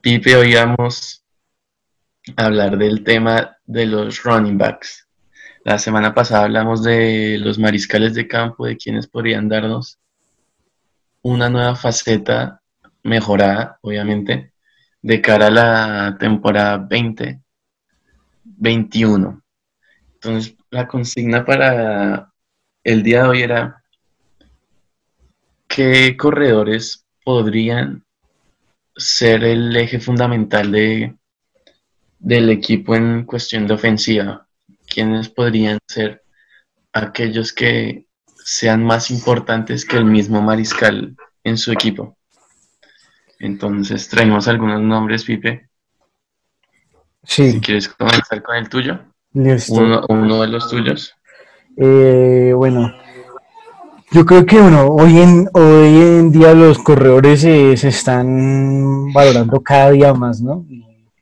Pipe, 0.00 0.36
hoy 0.36 0.54
hablar 2.36 2.78
del 2.78 3.04
tema 3.04 3.56
de 3.66 3.86
los 3.86 4.22
running 4.22 4.56
backs. 4.56 5.06
La 5.64 5.78
semana 5.78 6.14
pasada 6.14 6.44
hablamos 6.44 6.82
de 6.82 7.36
los 7.38 7.58
mariscales 7.58 8.14
de 8.14 8.26
campo, 8.26 8.64
de 8.66 8.78
quienes 8.78 9.06
podrían 9.06 9.46
darnos 9.48 9.98
una 11.22 11.50
nueva 11.50 11.76
faceta 11.76 12.62
mejorada, 13.02 13.78
obviamente, 13.82 14.54
de 15.02 15.20
cara 15.20 15.48
a 15.48 15.50
la 15.50 16.16
temporada 16.18 16.78
2021. 16.78 19.39
Entonces, 20.22 20.56
la 20.70 20.86
consigna 20.86 21.44
para 21.44 22.32
el 22.84 23.02
día 23.02 23.22
de 23.22 23.28
hoy 23.28 23.42
era 23.42 23.82
qué 25.66 26.16
corredores 26.16 27.06
podrían 27.24 28.04
ser 28.96 29.44
el 29.44 29.74
eje 29.76 29.98
fundamental 29.98 30.72
de, 30.72 31.16
del 32.18 32.50
equipo 32.50 32.94
en 32.94 33.24
cuestión 33.24 33.66
de 33.66 33.74
ofensiva. 33.74 34.46
¿Quiénes 34.86 35.28
podrían 35.28 35.78
ser 35.86 36.22
aquellos 36.92 37.52
que 37.52 38.06
sean 38.44 38.84
más 38.84 39.10
importantes 39.10 39.84
que 39.84 39.96
el 39.96 40.04
mismo 40.04 40.42
mariscal 40.42 41.16
en 41.44 41.58
su 41.58 41.72
equipo. 41.72 42.16
Entonces 43.38 44.08
traemos 44.08 44.48
algunos 44.48 44.80
nombres, 44.80 45.24
Pipe. 45.24 45.68
Sí. 47.22 47.52
Si 47.52 47.60
quieres 47.60 47.88
comenzar 47.88 48.42
con 48.42 48.56
el 48.56 48.68
tuyo. 48.68 49.09
Uno, 49.32 50.40
de 50.40 50.48
los 50.48 50.68
tuyos. 50.68 51.14
Eh, 51.76 52.52
bueno, 52.54 52.92
yo 54.10 54.26
creo 54.26 54.44
que 54.44 54.60
bueno, 54.60 54.88
hoy 54.88 55.18
en, 55.18 55.48
hoy 55.52 55.96
en 56.00 56.32
día 56.32 56.52
los 56.52 56.78
corredores 56.78 57.40
se 57.40 57.88
están 57.88 59.12
valorando 59.12 59.62
cada 59.62 59.90
día 59.90 60.12
más, 60.12 60.40
¿no? 60.40 60.66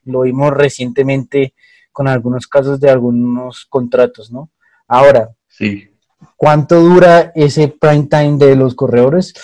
Lo 0.04 0.22
vimos 0.22 0.52
recientemente 0.52 1.54
con 1.92 2.08
algunos 2.08 2.46
casos 2.46 2.80
de 2.80 2.90
algunos 2.90 3.66
contratos, 3.66 4.30
¿no? 4.30 4.50
Ahora, 4.86 5.30
sí. 5.46 5.90
¿Cuánto 6.36 6.80
dura 6.80 7.32
ese 7.34 7.68
prime 7.68 8.06
time 8.06 8.38
de 8.38 8.56
los 8.56 8.74
corredores? 8.74 9.34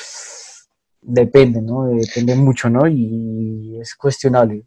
Depende, 1.02 1.61
¿no? 1.61 1.87
Depende 1.87 2.35
mucho, 2.35 2.71
¿no? 2.71 2.87
Y 2.87 3.78
es 3.80 3.94
cuestionable. 3.94 4.64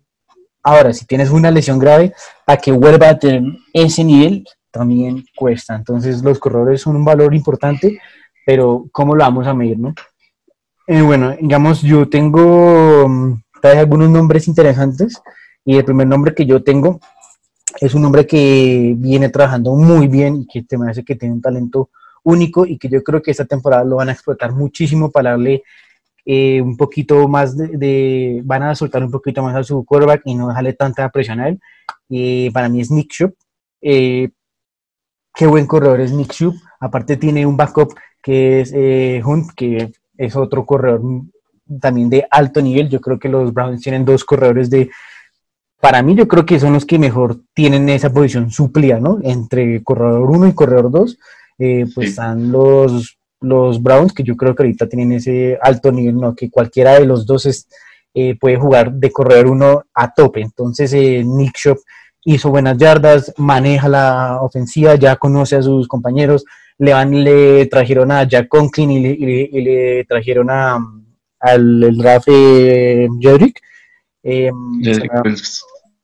Ahora, 0.67 0.91
si 0.91 1.05
tienes 1.05 1.29
una 1.29 1.49
lesión 1.49 1.79
grave, 1.79 2.13
para 2.45 2.59
que 2.59 2.73
vuelva 2.73 3.07
a 3.07 3.17
tener 3.17 3.41
ese 3.71 4.03
nivel, 4.03 4.45
también 4.69 5.23
cuesta. 5.33 5.73
Entonces, 5.73 6.21
los 6.21 6.39
corredores 6.39 6.81
son 6.81 6.97
un 6.97 7.05
valor 7.05 7.33
importante, 7.33 8.01
pero 8.45 8.85
¿cómo 8.91 9.15
lo 9.15 9.23
vamos 9.23 9.47
a 9.47 9.53
medir, 9.53 9.79
no? 9.79 9.95
Eh, 10.85 11.01
bueno, 11.01 11.33
digamos, 11.39 11.81
yo 11.81 12.09
tengo 12.09 13.07
mm, 13.07 13.43
algunos 13.63 14.09
nombres 14.09 14.49
interesantes 14.49 15.21
y 15.63 15.77
el 15.77 15.85
primer 15.85 16.07
nombre 16.07 16.35
que 16.35 16.45
yo 16.45 16.61
tengo 16.61 16.99
es 17.79 17.93
un 17.93 18.03
hombre 18.03 18.27
que 18.27 18.93
viene 18.97 19.29
trabajando 19.29 19.73
muy 19.73 20.09
bien 20.09 20.41
y 20.41 20.47
que 20.47 20.63
te 20.63 20.77
me 20.77 20.91
hace 20.91 21.05
que 21.05 21.15
tiene 21.15 21.35
un 21.35 21.41
talento 21.41 21.91
único 22.23 22.65
y 22.65 22.77
que 22.77 22.89
yo 22.89 23.01
creo 23.03 23.21
que 23.21 23.31
esta 23.31 23.45
temporada 23.45 23.85
lo 23.85 23.95
van 23.95 24.09
a 24.09 24.11
explotar 24.11 24.51
muchísimo 24.51 25.11
para 25.11 25.29
darle 25.29 25.63
eh, 26.29 26.61
un 26.61 26.75
poquito 26.75 27.25
más 27.29 27.55
de, 27.55 28.41
van 28.43 28.63
a 28.63 28.75
soltar 28.75 29.01
un 29.01 29.09
poquito 29.09 29.41
más 29.41 29.55
a 29.55 29.63
su 29.63 29.85
quarterback 29.85 30.23
y 30.25 30.35
no 30.35 30.49
dejarle 30.49 30.73
tanta 30.73 31.07
presión 31.09 31.39
a 31.39 31.47
él. 31.47 31.59
y 32.09 32.49
para 32.49 32.67
mí 32.67 32.81
es 32.81 32.91
Nick 32.91 33.13
Shub. 33.13 33.33
Eh, 33.81 34.29
qué 35.33 35.47
buen 35.47 35.65
corredor 35.65 36.01
es 36.01 36.11
Nick 36.11 36.33
Shub. 36.33 36.53
Aparte 36.81 37.15
tiene 37.15 37.45
un 37.45 37.55
backup 37.55 37.95
que 38.21 38.59
es 38.59 38.73
eh, 38.75 39.21
Hunt, 39.25 39.51
que 39.55 39.93
es 40.17 40.35
otro 40.35 40.65
corredor 40.65 41.01
también 41.79 42.09
de 42.09 42.27
alto 42.29 42.61
nivel. 42.61 42.89
Yo 42.89 42.99
creo 42.99 43.17
que 43.17 43.29
los 43.29 43.53
Browns 43.53 43.81
tienen 43.81 44.03
dos 44.03 44.25
corredores 44.25 44.69
de 44.69 44.89
para 45.79 46.01
mí 46.01 46.15
yo 46.15 46.27
creo 46.27 46.45
que 46.45 46.59
son 46.59 46.73
los 46.73 46.85
que 46.85 46.99
mejor 46.99 47.39
tienen 47.53 47.87
esa 47.87 48.11
posición 48.11 48.51
suplida, 48.51 48.99
¿no? 48.99 49.19
Entre 49.23 49.81
corredor 49.81 50.29
1 50.29 50.47
y 50.47 50.53
corredor 50.53 50.91
2, 50.91 51.19
eh, 51.59 51.85
pues 51.93 52.09
están 52.09 52.51
los, 52.51 53.16
los 53.41 53.81
Browns, 53.81 54.13
que 54.13 54.23
yo 54.23 54.35
creo 54.35 54.55
que 54.55 54.63
ahorita 54.63 54.87
tienen 54.87 55.13
ese 55.13 55.57
alto 55.61 55.91
nivel, 55.91 56.15
¿no? 56.17 56.35
Que 56.35 56.49
cualquiera 56.49 56.93
de 56.99 57.05
los 57.05 57.25
dos 57.25 57.45
es, 57.45 57.67
eh, 58.13 58.35
puede 58.39 58.57
jugar 58.57 58.91
de 58.93 59.11
corredor 59.11 59.47
uno 59.47 59.83
a 59.93 60.13
tope. 60.13 60.41
Entonces, 60.41 60.93
eh, 60.93 61.23
Nick 61.25 61.57
Shop 61.57 61.77
hizo 62.23 62.49
buenas 62.49 62.77
yardas, 62.77 63.33
maneja 63.37 63.87
la 63.87 64.39
ofensiva, 64.41 64.95
ya 64.95 65.15
conoce 65.15 65.55
a 65.55 65.61
sus 65.61 65.87
compañeros. 65.87 66.45
Le, 66.79 66.93
van, 66.93 67.23
le 67.23 67.65
trajeron 67.67 68.11
a 68.11 68.23
Jack 68.23 68.47
Conklin 68.47 68.91
y 68.91 69.61
le, 69.61 70.05
trajeron 70.05 70.49
a, 70.49 70.77
al 71.39 71.83
eh, 72.27 73.07
Jedrick. 73.19 73.61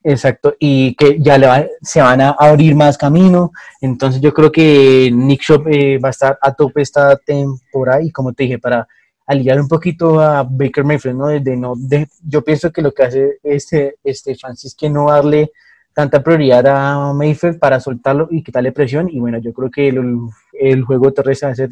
Exacto, 0.05 0.55
y 0.59 0.95
que 0.95 1.17
ya 1.21 1.37
le 1.37 1.47
se 1.81 2.01
van 2.01 2.19
a 2.19 2.31
abrir 2.31 2.75
más 2.75 2.97
camino. 2.97 3.53
Entonces 3.79 4.21
yo 4.21 4.33
creo 4.33 4.51
que 4.51 5.09
Nick 5.13 5.41
Shop 5.41 5.65
eh, 5.69 5.97
va 5.97 6.09
a 6.09 6.11
estar 6.11 6.37
a 6.41 6.53
tope 6.53 6.81
esta 6.81 7.15
temporada 7.15 8.01
y 8.03 8.11
como 8.11 8.33
te 8.33 8.43
dije, 8.43 8.59
para 8.59 8.85
aliviar 9.25 9.61
un 9.61 9.69
poquito 9.69 10.19
a 10.19 10.43
Baker 10.43 10.83
Mayfield, 10.83 11.17
¿no? 11.17 11.27
De, 11.27 11.55
no 11.55 11.73
de, 11.77 12.07
yo 12.27 12.43
pienso 12.43 12.71
que 12.71 12.81
lo 12.81 12.91
que 12.91 13.03
hace 13.03 13.39
este, 13.43 13.95
este 14.03 14.35
Francis 14.35 14.75
que 14.75 14.89
no 14.89 15.07
darle 15.09 15.51
tanta 15.93 16.21
prioridad 16.21 16.67
a 16.67 17.13
Mayfield 17.13 17.59
para 17.59 17.79
soltarlo 17.79 18.27
y 18.29 18.43
quitarle 18.43 18.73
presión. 18.73 19.09
Y 19.09 19.19
bueno, 19.19 19.37
yo 19.37 19.53
creo 19.53 19.71
que 19.71 19.87
el, 19.87 20.19
el 20.51 20.83
juego 20.83 21.13
terrestre 21.13 21.47
va 21.47 21.53
a 21.53 21.55
ser 21.55 21.69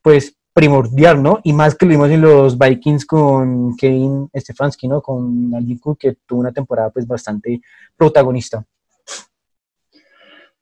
pues 0.00 0.34
primordial, 0.56 1.22
¿no? 1.22 1.38
Y 1.44 1.52
más 1.52 1.74
que 1.74 1.84
lo 1.84 1.90
vimos 1.90 2.08
en 2.08 2.22
los 2.22 2.58
Vikings 2.58 3.04
con 3.04 3.76
Kevin 3.76 4.30
Stefanski, 4.34 4.88
¿no? 4.88 5.02
Con 5.02 5.52
Cook, 5.78 5.98
que 5.98 6.16
tuvo 6.24 6.40
una 6.40 6.50
temporada 6.50 6.88
pues 6.88 7.06
bastante 7.06 7.60
protagonista. 7.94 8.64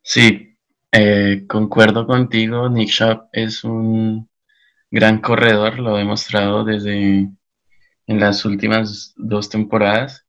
Sí, 0.02 0.56
eh, 0.90 1.44
concuerdo 1.46 2.08
contigo, 2.08 2.68
Nick 2.68 2.88
Shop 2.88 3.28
es 3.30 3.62
un 3.62 4.28
gran 4.90 5.20
corredor, 5.20 5.78
lo 5.78 5.94
ha 5.94 5.98
demostrado 5.98 6.64
desde 6.64 7.30
en 8.08 8.20
las 8.20 8.44
últimas 8.44 9.14
dos 9.16 9.48
temporadas 9.48 10.26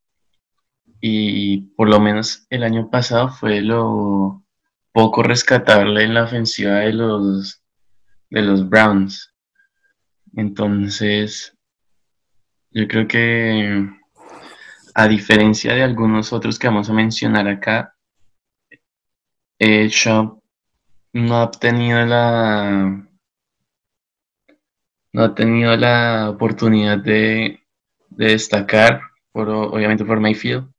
y 1.01 1.73
por 1.75 1.89
lo 1.89 1.99
menos 1.99 2.45
el 2.51 2.63
año 2.63 2.91
pasado 2.91 3.29
fue 3.29 3.61
lo 3.61 4.43
poco 4.91 5.23
rescatable 5.23 6.03
en 6.03 6.13
la 6.13 6.25
ofensiva 6.25 6.75
de 6.81 6.93
los 6.93 7.63
de 8.29 8.41
los 8.43 8.69
Browns. 8.69 9.34
Entonces, 10.35 11.55
yo 12.71 12.87
creo 12.87 13.07
que 13.07 13.87
a 14.93 15.07
diferencia 15.07 15.73
de 15.73 15.83
algunos 15.83 16.33
otros 16.33 16.59
que 16.59 16.67
vamos 16.67 16.89
a 16.89 16.93
mencionar 16.93 17.47
acá, 17.47 17.95
eh, 19.59 19.87
Shop 19.87 20.41
no 21.13 21.41
ha 21.41 21.51
tenido 21.51 22.05
la 22.05 23.07
no 25.13 25.23
ha 25.23 25.33
tenido 25.33 25.77
la 25.77 26.29
oportunidad 26.29 26.97
de, 26.97 27.61
destacar, 28.09 29.01
por, 29.31 29.49
obviamente 29.49 30.03
por 30.03 30.19
Mayfield, 30.19 30.69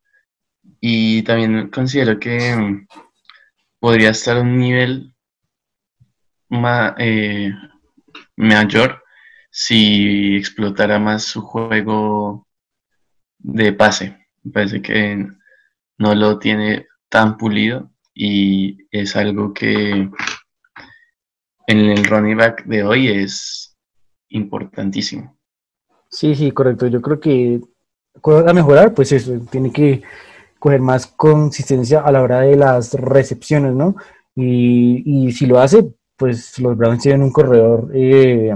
y 0.80 1.22
también 1.22 1.70
considero 1.70 2.18
que 2.18 2.86
podría 3.80 4.10
estar 4.10 4.36
a 4.36 4.42
un 4.42 4.58
nivel 4.58 5.14
eh, 6.98 7.50
mayor 8.36 9.02
si 9.58 10.36
explotara 10.36 10.98
más 10.98 11.24
su 11.24 11.40
juego 11.40 12.46
de 13.38 13.72
pase. 13.72 14.18
Me 14.42 14.52
parece 14.52 14.82
que 14.82 15.26
no 15.96 16.14
lo 16.14 16.38
tiene 16.38 16.86
tan 17.08 17.38
pulido 17.38 17.90
y 18.12 18.86
es 18.90 19.16
algo 19.16 19.54
que 19.54 20.10
en 21.68 21.78
el 21.78 22.04
running 22.04 22.36
back 22.36 22.66
de 22.66 22.84
hoy 22.84 23.08
es 23.08 23.74
importantísimo. 24.28 25.38
Sí, 26.10 26.34
sí, 26.34 26.52
correcto. 26.52 26.88
Yo 26.88 27.00
creo 27.00 27.18
que 27.18 27.62
a 28.46 28.52
mejorar, 28.52 28.92
pues 28.92 29.10
eso, 29.12 29.40
tiene 29.50 29.72
que 29.72 30.02
coger 30.58 30.82
más 30.82 31.06
consistencia 31.06 32.00
a 32.00 32.12
la 32.12 32.20
hora 32.20 32.40
de 32.40 32.56
las 32.56 32.92
recepciones, 32.92 33.72
¿no? 33.72 33.96
Y, 34.34 35.32
si 35.32 35.46
lo 35.46 35.60
hace, 35.60 35.94
pues 36.14 36.58
los 36.58 36.76
Browns 36.76 37.02
tienen 37.02 37.22
un 37.22 37.32
corredor 37.32 37.90
eh, 37.94 38.52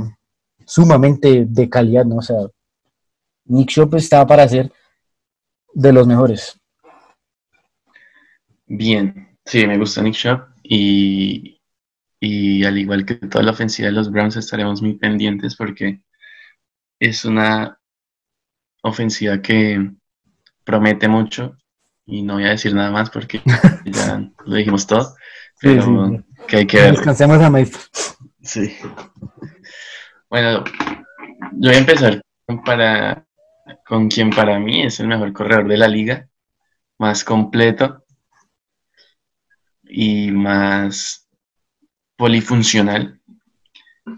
sumamente 0.71 1.47
de 1.49 1.69
calidad, 1.69 2.05
¿no? 2.05 2.19
O 2.19 2.23
sea, 2.23 2.37
Nick 3.47 3.71
Shop 3.71 3.93
está 3.97 4.25
para 4.25 4.49
ser 4.49 4.73
de 5.75 5.93
los 5.93 6.07
mejores. 6.07 6.61
Bien, 8.67 9.37
sí, 9.45 9.67
me 9.67 9.77
gusta 9.77 10.01
Nick 10.01 10.15
Shop 10.15 10.43
y, 10.63 11.59
al 12.65 12.79
igual 12.79 13.05
que 13.05 13.17
toda 13.17 13.43
la 13.43 13.51
ofensiva 13.51 13.87
de 13.87 13.95
los 13.95 14.13
Browns 14.13 14.37
estaremos 14.37 14.81
muy 14.81 14.95
pendientes 14.95 15.57
porque 15.57 16.03
es 17.01 17.25
una 17.25 17.77
ofensiva 18.83 19.43
que 19.43 19.91
promete 20.63 21.09
mucho 21.09 21.57
y 22.07 22.23
no 22.23 22.35
voy 22.35 22.45
a 22.45 22.51
decir 22.51 22.75
nada 22.75 22.93
más 22.93 23.11
porque 23.11 23.43
ya 23.87 24.31
lo 24.45 24.55
dijimos 24.55 24.87
todo, 24.87 25.17
pero 25.61 26.25
que 26.47 26.59
hay 26.59 26.67
que 26.67 26.77
ver. 26.77 26.93
Descansemos 26.93 27.43
a 27.43 27.51
Maestro. 27.51 27.81
Sí. 28.41 28.77
Bueno, 30.31 30.63
yo 31.55 31.71
voy 31.71 31.75
a 31.75 31.79
empezar 31.79 32.23
para, 32.65 33.27
con 33.85 34.09
quien 34.09 34.31
para 34.31 34.61
mí 34.61 34.83
es 34.83 35.01
el 35.01 35.09
mejor 35.09 35.33
corredor 35.33 35.67
de 35.67 35.77
la 35.77 35.89
liga, 35.89 36.29
más 36.99 37.25
completo 37.25 38.05
y 39.83 40.31
más 40.31 41.29
polifuncional, 42.17 43.21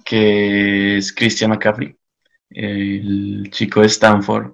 que 0.05 0.99
es 0.99 1.15
Christian 1.15 1.51
McCaffrey, 1.51 1.97
el 2.51 3.49
chico 3.51 3.81
de 3.81 3.87
Stanford. 3.87 4.53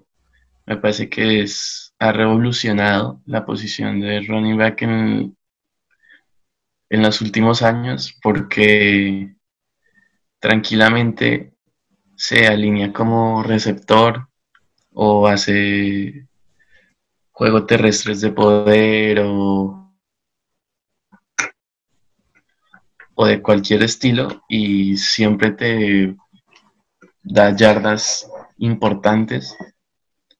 Me 0.64 0.76
parece 0.76 1.08
que 1.08 1.40
es, 1.40 1.92
ha 1.98 2.12
revolucionado 2.12 3.20
la 3.26 3.44
posición 3.44 3.98
de 3.98 4.20
running 4.20 4.58
back 4.58 4.82
en, 4.82 5.36
en 6.88 7.02
los 7.02 7.20
últimos 7.20 7.62
años 7.62 8.16
porque 8.22 9.34
tranquilamente 10.40 11.54
se 12.16 12.46
alinea 12.46 12.92
como 12.92 13.42
receptor 13.42 14.28
o 14.92 15.28
hace 15.28 16.26
juego 17.30 17.66
terrestres 17.66 18.20
de 18.20 18.32
poder 18.32 19.20
o, 19.20 19.94
o 23.14 23.26
de 23.26 23.40
cualquier 23.40 23.84
estilo 23.84 24.42
y 24.48 24.96
siempre 24.96 25.52
te 25.52 26.16
da 27.22 27.54
yardas 27.54 28.28
importantes. 28.58 29.56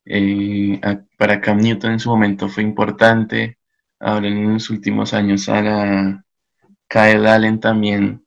Eh, 0.04 0.80
para 1.16 1.40
Cam 1.40 1.58
Newton 1.58 1.92
en 1.92 2.00
su 2.00 2.08
momento 2.08 2.48
fue 2.48 2.62
importante. 2.64 3.58
Ahora 4.00 4.28
en 4.28 4.54
los 4.54 4.70
últimos 4.70 5.14
años 5.14 5.48
a 5.48 6.24
Kyle 6.88 7.26
Allen 7.26 7.60
también 7.60 8.24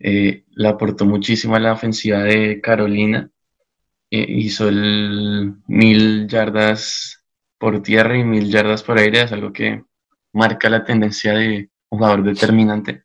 eh, 0.00 0.44
le 0.50 0.68
aportó 0.68 1.04
muchísimo 1.04 1.56
a 1.56 1.60
la 1.60 1.72
ofensiva 1.72 2.20
de 2.20 2.60
Carolina. 2.60 3.30
Eh, 4.10 4.26
hizo 4.28 4.70
mil 4.70 6.26
yardas 6.26 7.24
por 7.58 7.82
tierra 7.82 8.16
y 8.18 8.24
mil 8.24 8.50
yardas 8.50 8.82
por 8.82 8.98
aire, 8.98 9.22
es 9.22 9.32
algo 9.32 9.52
que 9.52 9.84
marca 10.32 10.70
la 10.70 10.84
tendencia 10.84 11.34
de 11.34 11.70
un 11.90 11.98
jugador 11.98 12.24
determinante. 12.24 13.04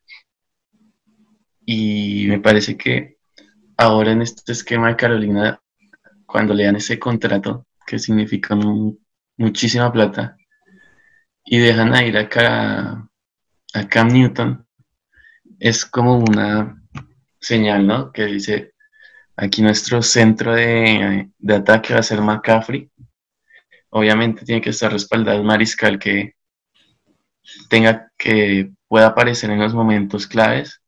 Y 1.66 2.26
me 2.28 2.40
parece 2.40 2.76
que 2.76 3.18
ahora 3.76 4.12
en 4.12 4.22
este 4.22 4.52
esquema 4.52 4.88
de 4.88 4.96
Carolina, 4.96 5.60
cuando 6.24 6.54
le 6.54 6.64
dan 6.64 6.76
ese 6.76 6.98
contrato, 6.98 7.66
que 7.86 7.98
significa 7.98 8.56
muchísima 9.36 9.92
plata, 9.92 10.36
y 11.44 11.58
dejan 11.58 11.94
a 11.94 12.04
ir 12.04 12.16
acá 12.16 13.08
a 13.74 13.88
Cam 13.88 14.08
Newton, 14.08 14.66
es 15.58 15.84
como 15.84 16.18
una 16.18 16.82
señal, 17.46 17.86
¿no? 17.86 18.10
Que 18.12 18.26
dice, 18.26 18.72
aquí 19.36 19.62
nuestro 19.62 20.02
centro 20.02 20.54
de, 20.54 21.30
ataque 21.48 21.94
va 21.94 22.00
a 22.00 22.02
ser 22.02 22.20
McCaffrey. 22.20 22.90
Obviamente 23.90 24.44
tiene 24.44 24.60
que 24.60 24.70
estar 24.70 24.92
respaldado 24.92 25.38
el 25.38 25.44
mariscal 25.44 25.98
que 25.98 26.34
tenga 27.70 28.10
que 28.18 28.72
pueda 28.88 29.06
aparecer 29.06 29.50
en 29.50 29.60
los 29.60 29.74
momentos 29.74 30.26
claves, 30.26 30.82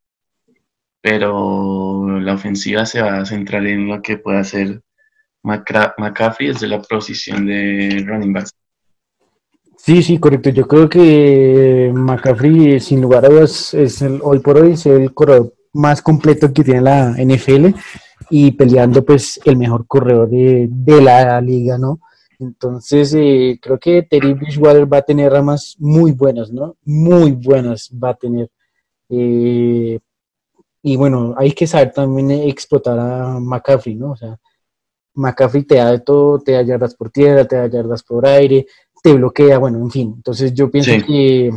pero 1.01 2.19
la 2.19 2.33
ofensiva 2.33 2.85
se 2.85 3.01
va 3.01 3.19
a 3.19 3.25
centrar 3.25 3.65
en 3.65 3.87
lo 3.87 4.01
que 4.01 4.17
pueda 4.17 4.41
hacer 4.41 4.81
McCaffrey 5.43 6.49
desde 6.49 6.67
la 6.67 6.81
posición 6.81 7.45
de 7.45 8.03
running 8.05 8.33
back. 8.33 8.49
Sí, 9.77 10.03
sí, 10.03 10.19
correcto. 10.19 10.49
Yo 10.49 10.67
creo 10.67 10.89
que 10.89 11.89
McCaffrey, 11.93 12.81
sin 12.81 13.01
lugar 13.01 13.25
a 13.25 13.29
dudas, 13.29 13.73
es 13.73 14.01
el, 14.01 14.19
hoy 14.21 14.39
por 14.39 14.57
hoy 14.57 14.73
es 14.73 14.85
el 14.85 15.13
corredor 15.13 15.53
más 15.73 16.01
completo 16.01 16.51
que 16.53 16.63
tiene 16.63 16.81
la 16.81 17.15
NFL 17.17 17.67
y 18.29 18.51
peleando 18.51 19.03
pues 19.03 19.39
el 19.45 19.57
mejor 19.57 19.85
corredor 19.87 20.29
de, 20.29 21.01
la 21.01 21.39
liga, 21.41 21.77
¿no? 21.77 21.99
Entonces 22.39 23.13
eh, 23.15 23.59
creo 23.61 23.77
que 23.79 24.03
Terry 24.03 24.33
Bridgewater 24.33 24.91
va 24.91 24.97
a 24.97 25.01
tener 25.01 25.31
ramas 25.31 25.75
muy 25.79 26.11
buenas, 26.11 26.51
¿no? 26.51 26.77
Muy 26.85 27.31
buenas 27.31 27.91
va 27.91 28.09
a 28.09 28.13
tener. 28.15 28.49
Eh, 29.09 29.99
y 30.81 30.95
bueno, 30.95 31.35
hay 31.37 31.51
que 31.51 31.67
saber 31.67 31.91
también 31.91 32.31
explotar 32.31 32.97
a 32.97 33.39
McCaffrey, 33.39 33.95
¿no? 33.95 34.11
O 34.11 34.15
sea, 34.15 34.39
McCaffrey 35.15 35.63
te 35.63 35.75
da 35.75 35.91
de 35.91 35.99
todo, 35.99 36.39
te 36.39 36.53
da 36.53 36.61
yardas 36.61 36.95
por 36.95 37.09
tierra, 37.09 37.45
te 37.45 37.57
da 37.57 37.67
yardas 37.67 38.03
por 38.03 38.25
aire, 38.25 38.65
te 39.03 39.13
bloquea, 39.13 39.57
bueno, 39.57 39.79
en 39.79 39.91
fin. 39.91 40.13
Entonces 40.15 40.53
yo 40.53 40.71
pienso 40.71 40.91
que 41.05 41.51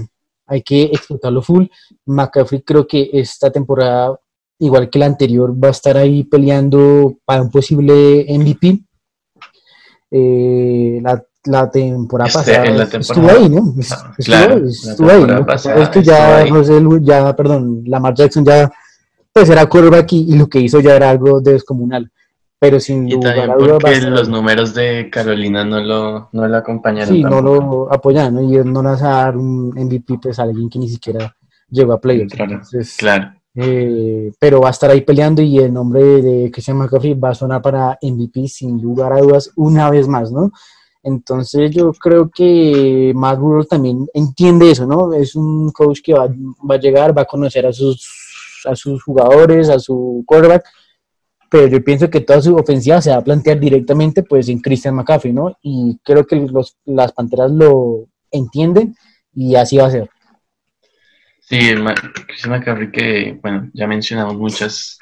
hay 0.53 0.63
que 0.63 0.85
explotarlo 0.85 1.43
full. 1.43 1.65
McCaffrey 2.07 2.63
creo 2.63 2.87
que 2.87 3.09
esta 3.13 3.51
temporada, 3.51 4.19
igual 4.59 4.91
que 4.91 4.99
la 4.99 5.07
anterior, 5.07 5.53
va 5.53 5.69
a 5.69 5.71
estar 5.71 5.97
ahí 5.97 6.25
peleando 6.25 7.17
para 7.25 7.43
un 7.43 7.51
posible 7.51 8.27
MVP. 8.29 8.85
Eh, 10.11 11.01
la, 11.03 11.25
la, 11.45 11.71
temporada 11.71 12.29
este, 12.29 12.53
pasada 12.53 12.99
estuvo 13.01 13.31
ahí, 13.31 13.49
¿no? 13.49 13.75
Ah, 13.91 14.15
claro, 14.19 14.67
estuvo, 14.67 15.11
ahí, 15.11 15.25
¿no? 15.25 15.47
es 15.83 15.89
que 15.89 16.03
ya, 16.03 16.47
José, 16.51 16.83
ya, 17.01 17.35
perdón, 17.35 17.83
Lamar 17.87 18.15
Jackson 18.15 18.45
ya 18.45 18.71
pues 19.33 19.49
era 19.49 19.65
quarterback 19.65 20.13
y, 20.13 20.35
y 20.35 20.37
lo 20.37 20.47
que 20.47 20.61
hizo 20.61 20.81
ya 20.81 20.95
era 20.97 21.09
algo 21.09 21.41
descomunal 21.41 22.13
pero 22.63 22.79
sin 22.79 23.09
y 23.09 23.15
lugar 23.15 23.35
también 23.35 23.71
porque 23.73 24.01
los 24.03 24.29
números 24.29 24.73
de 24.73 25.11
Carolina 25.11 25.65
no 25.65 25.81
lo, 25.81 26.29
no 26.31 26.47
lo 26.47 26.57
acompañaron. 26.57 27.13
Sí, 27.13 27.21
no 27.21 27.43
lo 27.43 27.93
apoyan, 27.93 28.37
¿no? 28.37 28.41
y 28.41 28.65
no 28.65 28.85
le 28.85 28.89
vas 28.91 29.03
a 29.03 29.09
dar 29.09 29.37
un 29.37 29.71
MVP 29.71 30.21
pues, 30.23 30.39
a 30.39 30.45
alguien 30.45 30.71
que 30.71 30.79
ni 30.79 30.89
siquiera 30.89 31.35
llegó 31.69 31.93
a 31.93 32.01
playoffs. 32.01 32.33
Claro, 32.33 32.61
claro. 32.97 33.33
Eh, 33.57 34.31
pero 34.39 34.61
va 34.61 34.69
a 34.69 34.71
estar 34.71 34.89
ahí 34.93 35.01
peleando 35.01 35.43
y 35.43 35.59
el 35.59 35.73
nombre 35.73 36.23
de 36.23 36.53
Christian 36.53 36.77
McCaffrey 36.77 37.15
va 37.15 37.31
a 37.31 37.35
sonar 37.35 37.61
para 37.63 37.99
MVP 38.01 38.47
sin 38.47 38.81
lugar 38.81 39.13
a 39.13 39.19
dudas 39.19 39.51
una 39.57 39.91
vez 39.91 40.07
más, 40.07 40.31
¿no? 40.31 40.53
Entonces 41.03 41.73
yo 41.73 41.93
creo 41.93 42.31
que 42.31 43.11
Matt 43.13 43.41
Rule 43.41 43.67
también 43.67 44.07
entiende 44.15 44.71
eso, 44.71 44.87
¿no? 44.87 45.13
Es 45.13 45.35
un 45.35 45.73
coach 45.73 45.99
que 46.01 46.13
va, 46.13 46.29
va 46.29 46.77
a 46.77 46.79
llegar, 46.79 47.19
va 47.19 47.23
a 47.23 47.25
conocer 47.25 47.67
a 47.67 47.73
sus, 47.73 48.63
a 48.67 48.77
sus 48.77 49.03
jugadores, 49.03 49.69
a 49.69 49.81
su 49.81 50.23
quarterback, 50.25 50.65
pero 51.53 51.67
yo 51.67 51.85
pienso 51.85 52.09
que 52.09 52.23
toda 52.23 52.41
su 52.41 52.57
ofensiva 52.57 53.03
se 53.03 53.11
va 53.11 53.17
a 53.17 53.25
plantear 53.25 53.61
directamente 53.61 54.23
pues 54.23 54.49
en 54.49 54.59
Christian 54.59 54.95
McCaffrey, 54.95 55.35
¿no? 55.35 55.55
Y 55.61 56.01
creo 56.03 56.27
que 56.27 56.37
los, 56.37 56.79
las 56.87 57.13
Panteras 57.13 57.51
lo 57.51 58.09
entienden 58.31 58.97
y 59.35 59.55
así 59.55 59.77
va 59.77 59.87
a 59.87 59.91
ser. 59.91 60.09
Sí, 61.41 61.59
Christian 62.27 62.53
McCaffrey 62.53 62.91
que, 62.91 63.39
bueno, 63.43 63.71
ya 63.75 63.87
mencionamos 63.87 64.37
muchas 64.37 64.99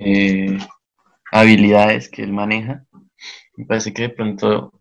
eh, 0.00 0.58
habilidades 1.30 2.08
que 2.08 2.24
él 2.24 2.32
maneja. 2.32 2.84
Me 3.56 3.64
parece 3.64 3.92
que 3.92 4.02
de 4.02 4.08
pronto 4.08 4.72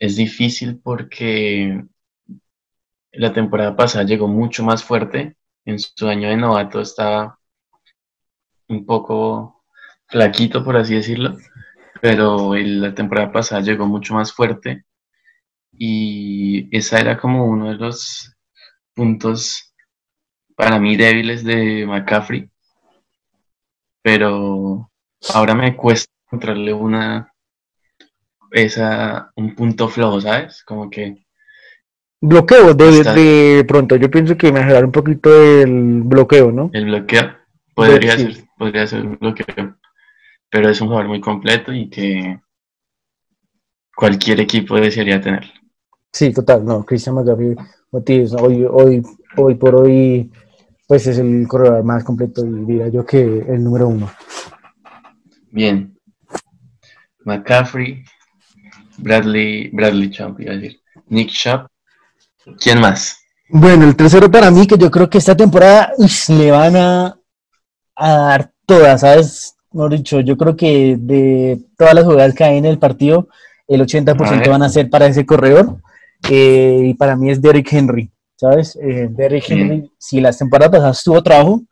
es 0.00 0.16
difícil 0.16 0.80
porque 0.82 1.84
la 3.12 3.32
temporada 3.32 3.76
pasada 3.76 4.04
llegó 4.04 4.26
mucho 4.26 4.64
más 4.64 4.82
fuerte. 4.82 5.36
En 5.64 5.78
su 5.78 6.08
año 6.08 6.30
de 6.30 6.36
novato 6.36 6.80
estaba 6.80 7.38
un 8.66 8.84
poco 8.84 9.59
flaquito, 10.10 10.64
por 10.64 10.76
así 10.76 10.94
decirlo, 10.94 11.36
pero 12.00 12.54
la 12.56 12.94
temporada 12.94 13.32
pasada 13.32 13.62
llegó 13.62 13.86
mucho 13.86 14.14
más 14.14 14.32
fuerte 14.32 14.84
y 15.72 16.68
esa 16.76 17.00
era 17.00 17.18
como 17.18 17.46
uno 17.46 17.70
de 17.70 17.76
los 17.76 18.34
puntos 18.94 19.72
para 20.56 20.78
mí 20.78 20.96
débiles 20.96 21.44
de 21.44 21.86
McCaffrey, 21.86 22.50
pero 24.02 24.90
ahora 25.32 25.54
me 25.54 25.76
cuesta 25.76 26.12
encontrarle 26.26 26.72
una 26.72 27.32
esa 28.50 29.30
un 29.36 29.54
punto 29.54 29.88
flojo, 29.88 30.20
¿sabes? 30.20 30.64
Como 30.64 30.90
que 30.90 31.24
bloqueo 32.20 32.74
de, 32.74 33.04
de 33.04 33.64
pronto, 33.64 33.96
yo 33.96 34.10
pienso 34.10 34.36
que 34.36 34.52
mejorar 34.52 34.84
un 34.84 34.92
poquito 34.92 35.30
el 35.62 36.02
bloqueo, 36.02 36.50
¿no? 36.50 36.70
El 36.72 36.86
bloqueo 36.86 37.36
podría 37.74 38.18
ser, 38.18 38.36
podría 38.58 38.86
ser 38.86 39.06
un 39.06 39.16
bloqueo 39.18 39.79
pero 40.50 40.68
es 40.68 40.80
un 40.80 40.88
jugador 40.88 41.08
muy 41.08 41.20
completo 41.20 41.72
y 41.72 41.88
que 41.88 42.40
cualquier 43.94 44.40
equipo 44.40 44.76
desearía 44.76 45.20
tener. 45.20 45.44
Sí, 46.12 46.32
total, 46.32 46.64
no, 46.64 46.84
Cristian 46.84 47.14
McGaffrey 47.14 47.54
hoy, 47.92 48.66
hoy, 48.68 49.02
hoy 49.36 49.54
por 49.54 49.74
hoy, 49.74 50.30
pues 50.86 51.06
es 51.06 51.18
el 51.18 51.46
corredor 51.46 51.84
más 51.84 52.04
completo 52.04 52.44
y 52.44 52.64
diría 52.64 52.88
yo 52.88 53.04
que 53.04 53.20
el 53.20 53.62
número 53.62 53.88
uno. 53.88 54.10
Bien. 55.50 55.96
McCaffrey, 57.24 58.04
Bradley, 58.98 59.68
Bradley 59.70 60.10
Chomp, 60.10 60.40
iba 60.40 60.52
a 60.52 60.56
decir. 60.56 60.80
Nick 61.08 61.30
Shop. 61.30 61.66
¿Quién 62.58 62.80
más? 62.80 63.18
Bueno, 63.48 63.84
el 63.84 63.96
tercero 63.96 64.30
para 64.30 64.50
mí, 64.50 64.66
que 64.66 64.78
yo 64.78 64.90
creo 64.90 65.10
que 65.10 65.18
esta 65.18 65.36
temporada 65.36 65.92
le 66.28 66.50
van 66.50 66.76
a, 66.76 67.18
a 67.96 68.16
dar 68.16 68.52
todas, 68.64 69.00
¿sabes? 69.00 69.56
Mejor 69.72 69.92
dicho, 69.92 70.20
yo 70.20 70.36
creo 70.36 70.56
que 70.56 70.96
de 70.98 71.60
todas 71.76 71.94
las 71.94 72.04
jugadas 72.04 72.34
que 72.34 72.44
hay 72.44 72.58
en 72.58 72.66
el 72.66 72.78
partido, 72.78 73.28
el 73.66 73.82
80% 73.82 74.48
van 74.48 74.62
a 74.62 74.68
ser 74.68 74.90
para 74.90 75.06
ese 75.06 75.24
corredor. 75.24 75.76
Eh, 76.28 76.82
y 76.86 76.94
para 76.94 77.16
mí 77.16 77.30
es 77.30 77.40
Derrick 77.40 77.72
Henry, 77.72 78.10
¿sabes? 78.36 78.76
Eh, 78.76 79.08
Derrick 79.10 79.48
Henry, 79.48 79.90
si 79.98 80.20
las 80.20 80.38
temporadas 80.38 80.72
pasadas 80.72 81.02
tuvo 81.02 81.22
trabajo, 81.22 81.62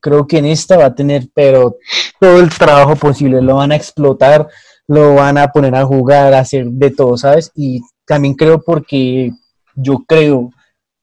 creo 0.00 0.26
que 0.26 0.38
en 0.38 0.46
esta 0.46 0.76
va 0.76 0.86
a 0.86 0.94
tener, 0.94 1.28
pero 1.32 1.76
todo 2.20 2.40
el 2.40 2.50
trabajo 2.50 2.96
posible, 2.96 3.40
lo 3.40 3.56
van 3.56 3.72
a 3.72 3.76
explotar, 3.76 4.46
lo 4.86 5.14
van 5.14 5.38
a 5.38 5.48
poner 5.48 5.74
a 5.74 5.86
jugar, 5.86 6.34
a 6.34 6.40
hacer 6.40 6.66
de 6.66 6.90
todo, 6.90 7.16
¿sabes? 7.16 7.50
Y 7.54 7.80
también 8.04 8.34
creo 8.34 8.62
porque 8.62 9.30
yo 9.74 10.04
creo, 10.06 10.50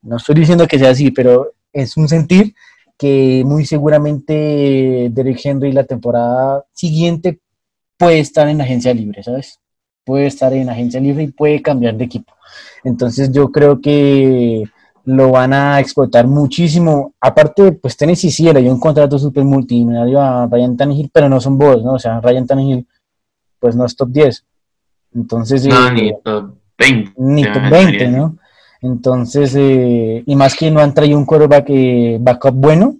no 0.03 0.17
estoy 0.17 0.35
diciendo 0.35 0.67
que 0.67 0.77
sea 0.77 0.91
así, 0.91 1.09
pero 1.09 1.53
es 1.73 1.97
un 1.97 2.07
sentir 2.07 2.53
que 3.01 3.41
muy 3.43 3.65
seguramente 3.65 5.09
Derek 5.11 5.41
Henry 5.43 5.71
la 5.71 5.85
temporada 5.85 6.63
siguiente 6.71 7.39
puede 7.97 8.19
estar 8.19 8.47
en 8.47 8.61
agencia 8.61 8.93
libre, 8.93 9.23
¿sabes? 9.23 9.59
Puede 10.05 10.27
estar 10.27 10.53
en 10.53 10.69
agencia 10.69 10.99
libre 10.99 11.23
y 11.23 11.31
puede 11.31 11.63
cambiar 11.63 11.95
de 11.97 12.03
equipo. 12.03 12.31
Entonces 12.83 13.31
yo 13.31 13.51
creo 13.51 13.81
que 13.81 14.65
lo 15.05 15.31
van 15.31 15.51
a 15.51 15.79
explotar 15.79 16.27
muchísimo. 16.27 17.15
Aparte, 17.19 17.71
pues 17.71 17.97
Tennessee 17.97 18.29
sí 18.29 18.43
le 18.53 18.61
dio 18.61 18.71
un 18.71 18.79
contrato 18.79 19.17
súper 19.17 19.45
multimillonario 19.45 20.21
a 20.21 20.45
Ryan 20.45 20.77
Tannehill, 20.77 21.09
pero 21.11 21.27
no 21.27 21.41
son 21.41 21.57
vos, 21.57 21.83
¿no? 21.83 21.93
O 21.93 21.99
sea, 21.99 22.21
Ryan 22.21 22.45
Tannehill, 22.45 22.85
pues 23.57 23.75
no 23.75 23.83
es 23.83 23.95
top 23.95 24.09
10. 24.09 24.45
Entonces... 25.15 25.65
No, 25.65 25.87
eh, 25.87 25.91
ni 25.91 26.13
top 26.23 26.55
20. 26.77 27.13
Ni 27.17 27.43
top 27.51 27.63
20, 27.67 28.07
¿no? 28.09 28.37
Entonces, 28.81 29.55
eh, 29.55 30.23
y 30.25 30.35
más 30.35 30.55
que 30.55 30.71
no 30.71 30.79
han 30.79 30.93
traído 30.93 31.17
un 31.17 31.25
quarterback 31.25 31.65
eh, 31.69 32.17
backup 32.19 32.55
bueno, 32.55 32.97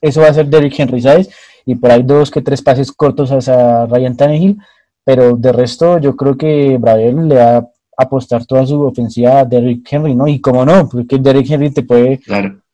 eso 0.00 0.20
va 0.20 0.28
a 0.28 0.34
ser 0.34 0.46
Derrick 0.46 0.78
Henry, 0.78 1.00
¿sabes? 1.00 1.30
Y 1.64 1.74
por 1.74 1.90
ahí 1.90 2.02
dos 2.02 2.30
que 2.30 2.42
tres 2.42 2.62
pases 2.62 2.92
cortos 2.92 3.30
hacia 3.30 3.86
Ryan 3.86 4.16
Tannehill, 4.16 4.58
pero 5.04 5.36
de 5.36 5.52
resto 5.52 5.98
yo 5.98 6.16
creo 6.16 6.36
que 6.36 6.76
Bravel 6.78 7.28
le 7.28 7.34
va 7.34 7.56
a 7.56 7.68
apostar 7.96 8.44
toda 8.46 8.66
su 8.66 8.80
ofensiva 8.82 9.40
a 9.40 9.44
Derrick 9.44 9.90
Henry, 9.90 10.14
¿no? 10.14 10.26
Y 10.28 10.40
como 10.40 10.64
no, 10.64 10.88
porque 10.88 11.18
Derrick 11.18 11.50
Henry 11.50 11.70
te 11.70 11.82
puede 11.82 12.20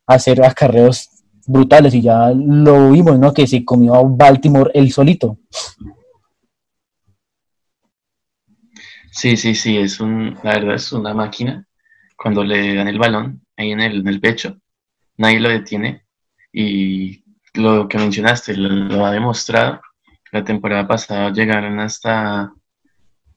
hacer 0.07 0.45
acarreos 0.45 1.09
brutales 1.47 1.95
y 1.95 2.03
ya 2.03 2.33
lo 2.33 2.91
vimos, 2.91 3.19
¿no? 3.19 3.33
Que 3.33 3.47
se 3.47 3.65
comió 3.65 3.95
a 3.95 4.03
Baltimore 4.03 4.71
el 4.75 4.91
solito. 4.93 5.39
Sí, 9.17 9.37
sí, 9.39 9.55
sí, 9.55 9.79
es 9.79 9.99
un, 10.01 10.39
la 10.43 10.55
verdad 10.57 10.75
es 10.75 10.93
una 10.93 11.15
máquina. 11.15 11.67
Cuando 12.17 12.45
le 12.45 12.75
dan 12.75 12.89
el 12.89 12.99
balón 12.99 13.43
ahí 13.57 13.73
en 13.73 13.81
el, 13.81 14.01
en 14.01 14.09
el 14.09 14.21
pecho, 14.21 14.59
nadie 15.17 15.41
lo 15.41 15.49
detiene. 15.49 16.05
Y 16.53 17.25
lo 17.55 17.89
que 17.89 17.99
mencionaste, 17.99 18.55
lo, 18.57 19.07
ha 19.07 19.13
demostrado. 19.13 19.81
La 20.33 20.45
temporada 20.45 20.87
pasada 20.87 21.33
llegaron 21.33 21.81
hasta, 21.81 22.53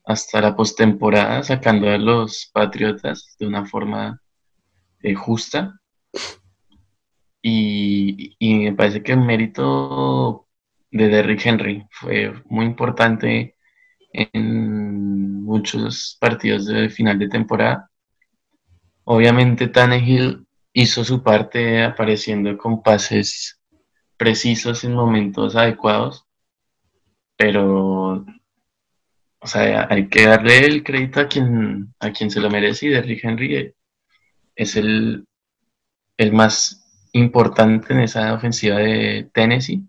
hasta 0.06 0.42
la 0.42 0.56
postemporada 0.56 1.44
sacando 1.44 1.90
a 1.90 1.98
los 1.98 2.50
Patriotas 2.54 3.36
de 3.40 3.48
una 3.48 3.66
forma 3.66 4.22
eh, 5.02 5.16
justa. 5.16 5.80
Y, 7.42 8.36
y 8.40 8.56
me 8.66 8.74
parece 8.74 9.02
que 9.02 9.14
el 9.14 9.22
mérito 9.22 10.48
de 10.92 11.08
Derrick 11.08 11.46
Henry 11.46 11.88
fue 11.92 12.34
muy 12.46 12.66
importante 12.66 13.56
en 14.12 14.89
muchos 15.60 16.18
partidos 16.20 16.66
de 16.66 16.90
final 16.90 17.20
de 17.20 17.28
temporada. 17.28 17.90
Obviamente 19.04 19.68
Tannehill 19.68 20.46
hizo 20.74 21.04
su 21.04 21.22
parte 21.22 21.84
apareciendo 21.84 22.58
con 22.58 22.82
pases 22.82 23.60
precisos 24.18 24.84
en 24.84 24.94
momentos 24.94 25.56
adecuados, 25.56 26.26
pero 27.36 28.26
o 29.42 29.48
sea, 29.48 29.88
hay 29.90 30.08
que 30.10 30.28
darle 30.28 30.66
el 30.66 30.84
crédito 30.84 31.22
a 31.22 31.28
quien, 31.28 31.94
a 32.00 32.12
quien 32.12 32.30
se 32.30 32.42
lo 32.42 32.50
merece 32.50 32.88
y 32.88 32.90
Derrick 32.90 33.24
Henry 33.24 33.74
es 34.56 34.76
el, 34.76 35.26
el 36.18 36.34
más 36.34 36.86
importante 37.14 37.94
en 37.94 38.02
esa 38.02 38.34
ofensiva 38.34 38.78
de 38.78 39.30
Tennessee. 39.34 39.82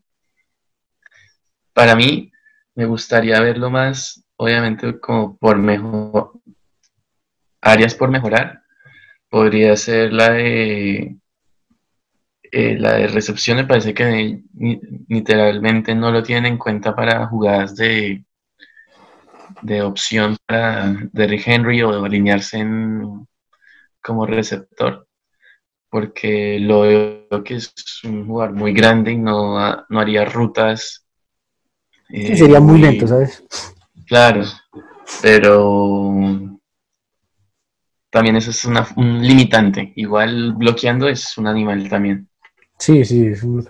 Para 1.72 1.96
mí, 1.96 2.30
me 2.74 2.86
gustaría 2.86 3.40
verlo 3.40 3.70
más, 3.70 4.24
obviamente, 4.40 4.98
como 4.98 5.36
por 5.36 5.58
mejor, 5.58 6.32
áreas 7.60 7.94
por 7.94 8.10
mejorar. 8.10 8.62
Podría 9.28 9.76
ser 9.76 10.12
la 10.14 10.30
de 10.30 11.16
eh, 12.50 12.76
la 12.78 12.94
de 12.94 13.06
recepción 13.06 13.58
me 13.58 13.66
parece 13.66 13.92
que 13.94 14.42
literalmente 15.08 15.94
no 15.94 16.10
lo 16.10 16.22
tienen 16.22 16.54
en 16.54 16.58
cuenta 16.58 16.96
para 16.96 17.26
jugadas 17.26 17.76
de, 17.76 18.24
de 19.62 19.82
opción 19.82 20.36
para 20.46 20.92
Derrick 21.12 21.46
Henry 21.46 21.82
o 21.82 22.02
alinearse 22.02 22.58
en, 22.58 23.26
como 24.02 24.24
receptor, 24.24 25.06
porque 25.90 26.58
lo 26.58 26.80
veo 26.80 27.44
que 27.44 27.56
es 27.56 27.72
un 28.04 28.26
jugador 28.26 28.56
muy 28.56 28.72
grande 28.72 29.12
y 29.12 29.18
no, 29.18 29.84
no 29.88 30.00
haría 30.00 30.24
rutas. 30.24 31.06
Eh, 32.08 32.36
sería 32.36 32.58
muy, 32.58 32.80
lento, 32.80 33.06
¿sabes? 33.06 33.44
Claro, 34.10 34.42
pero 35.22 36.58
también 38.10 38.34
eso 38.34 38.50
es 38.50 38.64
una, 38.64 38.84
un 38.96 39.24
limitante. 39.24 39.92
Igual 39.94 40.54
bloqueando 40.54 41.06
es 41.06 41.38
un 41.38 41.46
animal 41.46 41.88
también. 41.88 42.28
Sí, 42.76 43.04
sí, 43.04 43.26
es 43.26 43.44
un 43.44 43.64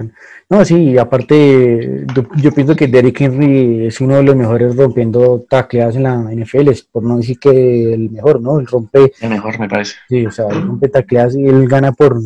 No, 0.49 0.65
sí, 0.65 0.97
aparte, 0.97 2.07
yo, 2.43 2.53
pienso 2.53 2.75
que 2.75 2.89
Derrick 2.89 3.21
Henry 3.21 3.89
es 3.89 4.01
uno 4.01 4.17
de 4.17 4.23
los 4.23 4.35
mejores 4.35 4.75
rompiendo 4.75 5.45
tacleadas 5.47 5.97
en 5.97 6.05
la 6.05 6.33
NFL, 6.33 6.71
por 6.91 7.03
no 7.03 7.19
decir 7.19 7.39
que 7.39 7.93
el 7.93 8.09
mejor, 8.09 8.41
¿no? 8.41 8.59
El 8.59 8.67
rompe. 8.67 9.13
El 9.21 9.29
mejor, 9.29 9.61
me 9.61 9.69
parece. 9.69 9.97
Sí, 10.09 10.25
o 10.25 10.31
sea, 10.31 10.47
el 10.47 10.63
rompe 10.63 10.89
tacleadas 10.89 11.37
y 11.37 11.45
él 11.45 11.69
gana 11.69 11.93
por 11.93 12.19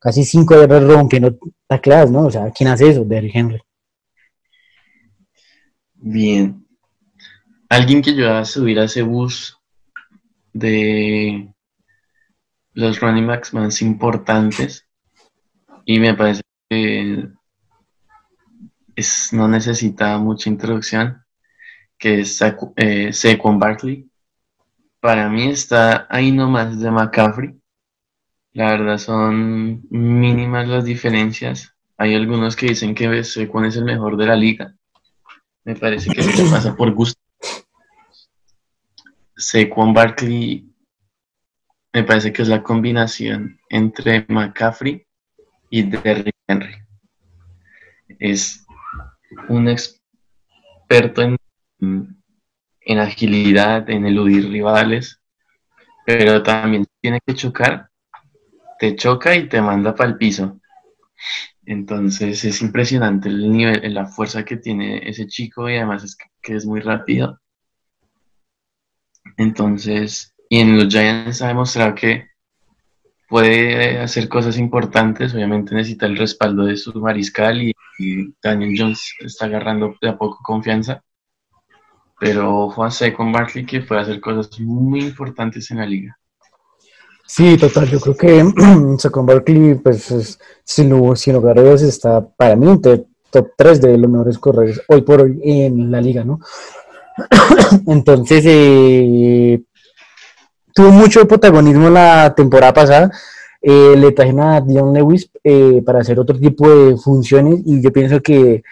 casi 0.00 0.24
cinco 0.24 0.56
horas 0.56 0.82
rompiendo 0.82 1.38
tacleadas, 1.68 2.10
¿no? 2.10 2.26
O 2.26 2.30
sea, 2.32 2.50
¿quién 2.50 2.70
hace 2.70 2.88
eso? 2.88 3.04
Derrick 3.04 3.36
Henry. 3.36 3.60
Bien. 5.94 6.65
Alguien 7.68 8.02
que 8.02 8.14
yo 8.14 8.32
a 8.32 8.44
subir 8.44 8.78
a 8.78 8.84
ese 8.84 9.02
bus 9.02 9.58
de 10.52 11.52
los 12.74 13.00
running 13.00 13.26
backs 13.26 13.52
más 13.52 13.82
importantes 13.82 14.86
y 15.84 15.98
me 15.98 16.14
parece 16.14 16.42
que 16.68 17.28
es, 18.94 19.32
no 19.32 19.48
necesita 19.48 20.18
mucha 20.18 20.48
introducción, 20.48 21.24
que 21.98 22.20
es 22.20 22.40
eh, 22.76 23.40
Barkley. 23.44 24.08
Para 25.00 25.28
mí 25.28 25.48
está 25.48 26.06
ahí 26.10 26.32
nomás 26.32 26.80
de 26.80 26.90
McCaffrey. 26.90 27.54
La 28.52 28.70
verdad 28.70 28.98
son 28.98 29.82
mínimas 29.90 30.66
las 30.66 30.84
diferencias. 30.84 31.74
Hay 31.98 32.14
algunos 32.14 32.56
que 32.56 32.66
dicen 32.66 32.94
que 32.94 33.22
Saquon 33.22 33.66
es 33.66 33.76
el 33.76 33.84
mejor 33.84 34.16
de 34.16 34.26
la 34.26 34.36
liga. 34.36 34.74
Me 35.64 35.76
parece 35.76 36.10
que 36.10 36.22
se 36.22 36.50
pasa 36.50 36.74
por 36.74 36.92
gusto. 36.92 37.15
Saquon 39.36 39.92
Barkley 39.92 40.66
me 41.92 42.04
parece 42.04 42.32
que 42.32 42.42
es 42.42 42.48
la 42.48 42.62
combinación 42.62 43.58
entre 43.70 44.26
McCaffrey 44.28 45.06
y 45.70 45.82
Derrick 45.82 46.34
Henry. 46.46 46.74
Es 48.18 48.66
un 49.48 49.68
experto 49.68 51.22
en, 51.22 51.36
en 51.80 52.98
agilidad, 52.98 53.88
en 53.90 54.06
eludir 54.06 54.48
rivales, 54.50 55.20
pero 56.04 56.42
también 56.42 56.86
tiene 57.00 57.20
que 57.26 57.34
chocar, 57.34 57.90
te 58.78 58.94
choca 58.94 59.34
y 59.34 59.48
te 59.48 59.60
manda 59.60 59.94
para 59.94 60.10
el 60.10 60.16
piso. 60.16 60.60
Entonces 61.64 62.44
es 62.44 62.62
impresionante 62.62 63.28
el 63.28 63.50
nivel, 63.50 63.92
la 63.92 64.06
fuerza 64.06 64.44
que 64.44 64.56
tiene 64.56 65.08
ese 65.08 65.26
chico 65.26 65.68
y 65.68 65.76
además 65.76 66.04
es 66.04 66.16
que 66.40 66.54
es 66.54 66.64
muy 66.64 66.80
rápido. 66.80 67.40
Entonces, 69.36 70.34
y 70.48 70.60
en 70.60 70.78
los 70.78 70.88
Giants 70.88 71.42
ha 71.42 71.48
demostrado 71.48 71.94
que 71.94 72.28
puede 73.28 73.98
hacer 73.98 74.28
cosas 74.28 74.56
importantes, 74.58 75.34
obviamente 75.34 75.74
necesita 75.74 76.06
el 76.06 76.16
respaldo 76.16 76.64
de 76.64 76.76
su 76.76 76.92
mariscal 77.00 77.62
y, 77.62 77.72
Daniel 78.42 78.74
Jones 78.76 79.14
está 79.20 79.46
agarrando 79.46 79.94
de 80.02 80.10
a 80.10 80.18
poco 80.18 80.38
confianza, 80.42 81.02
pero 82.20 82.68
Juan 82.68 82.92
C. 82.92 83.14
con 83.14 83.32
Barkley 83.32 83.64
que 83.64 83.80
puede 83.80 84.02
hacer 84.02 84.20
cosas 84.20 84.60
muy 84.60 85.00
importantes 85.00 85.70
en 85.70 85.78
la 85.78 85.86
liga. 85.86 86.18
Sí, 87.26 87.56
total, 87.56 87.88
yo 87.88 87.98
creo 87.98 88.16
que 88.16 88.44
Saquon 88.98 89.24
Barkley, 89.24 89.76
pues 89.76 90.38
sin, 90.62 91.16
sin 91.16 91.34
lugar 91.34 91.58
a 91.58 91.62
dudas, 91.62 91.80
está 91.80 92.20
para 92.20 92.54
mí 92.54 92.68
entre 92.68 93.06
top 93.30 93.48
3 93.56 93.80
de 93.80 93.98
los 93.98 94.10
mejores 94.10 94.38
corredores 94.38 94.82
hoy 94.88 95.02
por 95.02 95.22
hoy 95.22 95.40
en 95.42 95.90
la 95.90 96.00
liga, 96.00 96.22
¿no? 96.22 96.38
Entonces, 97.86 98.44
eh, 98.46 99.62
tuvo 100.74 100.90
mucho 100.90 101.26
protagonismo 101.26 101.90
la 101.90 102.34
temporada 102.34 102.72
pasada. 102.72 103.10
Eh, 103.62 103.94
le 103.96 104.12
trajeron 104.12 104.40
a 104.40 104.60
Dion 104.60 104.92
Lewis 104.92 105.28
eh, 105.42 105.82
para 105.84 106.00
hacer 106.00 106.20
otro 106.20 106.38
tipo 106.38 106.68
de 106.68 106.96
funciones 106.96 107.60
y 107.64 107.82
yo 107.82 107.92
pienso 107.92 108.20
que... 108.20 108.62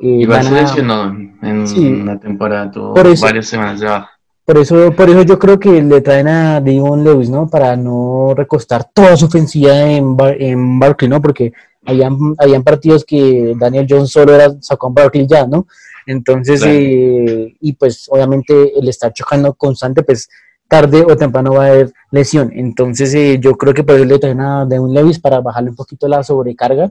Eh, 0.00 0.22
Igual 0.22 0.44
se 0.44 0.50
lesionó 0.50 1.04
en 1.42 2.02
una 2.02 2.18
temporada, 2.18 2.70
tuvo 2.70 2.92
varias 2.92 3.46
semanas 3.46 3.80
de 3.80 3.86
baja. 3.86 4.10
Por 4.44 4.58
eso, 4.58 4.92
por 4.92 5.08
eso 5.08 5.22
yo 5.22 5.38
creo 5.38 5.60
que 5.60 5.80
le 5.80 6.00
traen 6.00 6.26
a 6.26 6.60
Dion 6.60 7.04
Lewis, 7.04 7.30
¿no? 7.30 7.48
Para 7.48 7.76
no 7.76 8.34
recostar 8.36 8.90
toda 8.92 9.16
su 9.16 9.26
ofensiva 9.26 9.72
en, 9.82 10.16
en 10.38 10.80
Barkley, 10.80 11.08
¿no? 11.08 11.22
Porque 11.22 11.52
habían, 11.86 12.16
habían 12.38 12.64
partidos 12.64 13.04
que 13.04 13.54
Daniel 13.56 13.86
Jones 13.88 14.10
solo 14.10 14.34
era 14.34 14.50
sacó 14.60 14.88
a 14.88 14.90
Barkley 14.90 15.26
ya, 15.28 15.46
¿no? 15.46 15.66
Entonces, 16.06 16.62
eh, 16.66 17.54
y 17.60 17.72
pues 17.74 18.06
obviamente 18.10 18.78
el 18.78 18.88
estar 18.88 19.12
chocando 19.12 19.54
constante, 19.54 20.02
pues 20.02 20.28
tarde 20.68 21.02
o 21.02 21.16
temprano 21.16 21.52
va 21.52 21.66
a 21.66 21.68
haber 21.68 21.92
lesión. 22.10 22.50
Entonces 22.54 23.14
eh, 23.14 23.38
yo 23.38 23.56
creo 23.56 23.74
que 23.74 23.84
por 23.84 23.94
eso 23.94 24.04
le 24.04 24.18
traen 24.18 24.40
a 24.40 24.64
de 24.64 24.78
un 24.78 24.94
Levis 24.94 25.18
para 25.18 25.40
bajarle 25.40 25.70
un 25.70 25.76
poquito 25.76 26.08
la 26.08 26.22
sobrecarga. 26.22 26.90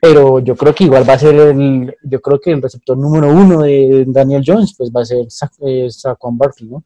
Pero 0.00 0.38
yo 0.40 0.54
creo 0.54 0.74
que 0.74 0.84
igual 0.84 1.08
va 1.08 1.14
a 1.14 1.18
ser 1.18 1.34
el, 1.34 1.94
yo 2.02 2.20
creo 2.20 2.40
que 2.40 2.50
el 2.50 2.60
receptor 2.60 2.96
número 2.96 3.28
uno 3.28 3.62
de 3.62 4.04
Daniel 4.06 4.44
Jones, 4.46 4.74
pues 4.76 4.90
va 4.90 5.00
a 5.02 5.04
ser 5.04 5.26
eh, 5.66 5.90
Saquon 5.90 6.36
Barkley, 6.36 6.68
¿no? 6.68 6.84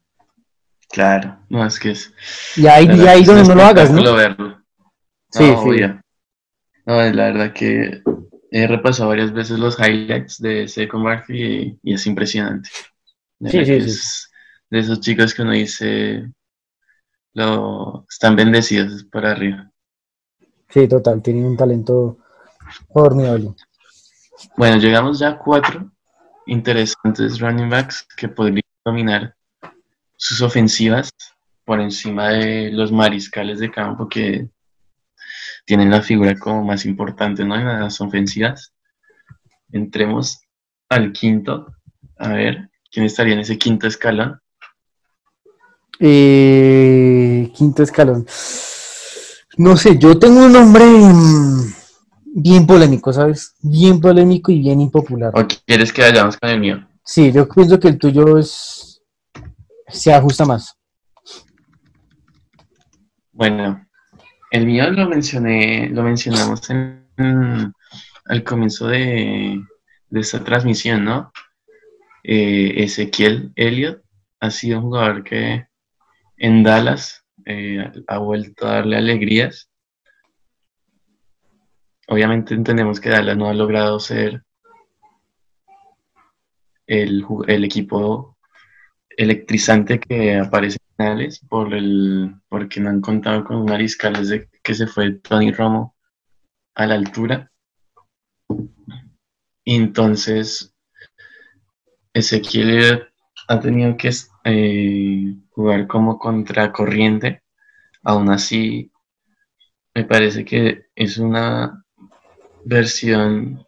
Claro, 0.89 1.37
no 1.49 1.65
es 1.65 1.79
que 1.79 1.91
es. 1.91 2.13
Y 2.55 2.65
ahí, 2.67 2.85
y 2.85 3.07
ahí 3.07 3.23
donde 3.23 3.43
no 3.43 3.55
lo 3.55 3.63
hagas, 3.63 3.91
¿no? 3.91 4.15
Verlo. 4.15 4.57
Sí, 5.31 5.43
sí. 5.43 5.81
No, 6.85 7.01
es 7.01 7.15
la 7.15 7.25
verdad 7.25 7.53
que 7.53 8.01
he 8.51 8.67
repasado 8.67 9.09
varias 9.09 9.31
veces 9.31 9.59
los 9.59 9.77
highlights 9.79 10.41
de 10.41 10.67
Saquon 10.67 11.03
Barkley 11.03 11.79
y, 11.83 11.93
es 11.93 12.05
impresionante. 12.05 12.69
Sí, 13.41 13.65
sí, 13.65 13.89
sí 13.89 14.29
de 14.69 14.79
esos 14.79 14.99
chicos 14.99 15.33
que 15.33 15.41
uno 15.41 15.51
dice, 15.51 16.31
lo, 17.33 18.05
están 18.09 18.35
bendecidos 18.35 19.03
para 19.05 19.31
arriba. 19.31 19.71
Sí, 20.69 20.87
total, 20.87 21.21
tienen 21.21 21.45
un 21.45 21.57
talento 21.57 22.17
formidable. 22.93 23.53
Bueno, 24.55 24.77
llegamos 24.77 25.19
ya 25.19 25.29
a 25.29 25.39
cuatro 25.39 25.91
interesantes 26.45 27.39
running 27.39 27.69
backs 27.69 28.07
que 28.15 28.27
podrían 28.27 28.63
dominar 28.85 29.35
sus 30.15 30.41
ofensivas 30.41 31.09
por 31.65 31.79
encima 31.79 32.29
de 32.29 32.71
los 32.71 32.91
mariscales 32.91 33.59
de 33.59 33.71
campo 33.71 34.07
que 34.07 34.49
tienen 35.65 35.89
la 35.89 36.01
figura 36.01 36.35
como 36.37 36.63
más 36.63 36.85
importante 36.85 37.45
¿no? 37.45 37.55
en 37.55 37.65
las 37.65 38.01
ofensivas. 38.01 38.73
Entremos 39.71 40.41
al 40.89 41.11
quinto. 41.11 41.67
A 42.17 42.29
ver, 42.29 42.69
¿quién 42.91 43.05
estaría 43.05 43.33
en 43.33 43.41
ese 43.41 43.57
quinto 43.57 43.87
escalón? 43.87 44.39
Eh, 45.99 47.51
quinto 47.55 47.83
escalón. 47.83 48.25
No 49.57 49.75
sé, 49.75 49.97
yo 49.97 50.17
tengo 50.17 50.45
un 50.45 50.53
nombre 50.53 50.85
bien 52.25 52.65
polémico, 52.65 53.11
¿sabes? 53.11 53.55
Bien 53.61 53.99
polémico 53.99 54.51
y 54.51 54.59
bien 54.59 54.79
impopular. 54.79 55.31
¿O 55.35 55.45
quieres 55.65 55.91
que 55.91 56.01
vayamos 56.01 56.37
con 56.37 56.49
el 56.49 56.59
mío? 56.59 56.87
Sí, 57.03 57.31
yo 57.31 57.47
pienso 57.47 57.79
que 57.79 57.89
el 57.89 57.97
tuyo 57.97 58.37
es 58.37 59.01
se 59.89 60.13
ajusta 60.13 60.45
más. 60.45 60.75
Bueno, 63.31 63.85
el 64.51 64.65
mío 64.65 64.89
lo 64.91 65.07
mencioné, 65.07 65.89
lo 65.89 66.03
mencionamos 66.03 66.69
en, 66.69 67.73
al 68.25 68.43
comienzo 68.43 68.87
de, 68.87 69.61
esta 70.11 70.43
transmisión, 70.43 71.05
¿no? 71.05 71.31
Eh, 72.23 72.83
Ezequiel 72.83 73.51
Elliott 73.55 74.01
ha 74.39 74.51
sido 74.51 74.79
un 74.79 74.85
jugador 74.85 75.23
que 75.23 75.67
en 76.37 76.63
Dallas 76.63 77.25
eh, 77.45 77.91
ha 78.07 78.17
vuelto 78.17 78.67
a 78.67 78.75
darle 78.75 78.97
alegrías. 78.97 79.69
Obviamente 82.07 82.53
entendemos 82.55 82.99
que 82.99 83.09
Dallas 83.09 83.37
no 83.37 83.49
ha 83.49 83.53
logrado 83.53 83.99
ser 83.99 84.43
el, 86.89 87.23
equipo 87.63 88.37
electrizante 89.17 89.99
que 89.99 90.37
aparece 90.37 90.77
en 90.79 90.95
finales 90.95 91.39
por 91.47 91.73
el, 91.73 92.35
porque 92.47 92.79
no 92.79 92.89
han 92.89 93.01
contado 93.01 93.43
con 93.43 93.57
un 93.57 93.65
mariscal 93.65 94.13
desde 94.13 94.49
que 94.63 94.73
se 94.73 94.87
fue 94.87 95.11
Tony 95.13 95.51
Romo 95.51 95.95
a 96.75 96.85
la 96.85 96.95
altura. 96.95 97.51
Y 99.63 99.75
entonces 99.75 100.73
Ezequiel 102.13 103.07
ha 103.47 103.59
tenido 103.59 103.97
que 103.97 104.11
eh, 104.45 105.35
jugar 105.51 105.87
como 105.87 106.17
contracorriente. 106.17 107.43
Aún 108.03 108.29
así, 108.29 108.91
me 109.93 110.05
parece 110.05 110.45
que 110.45 110.85
es 110.95 111.17
una 111.17 111.83
versión 112.63 113.65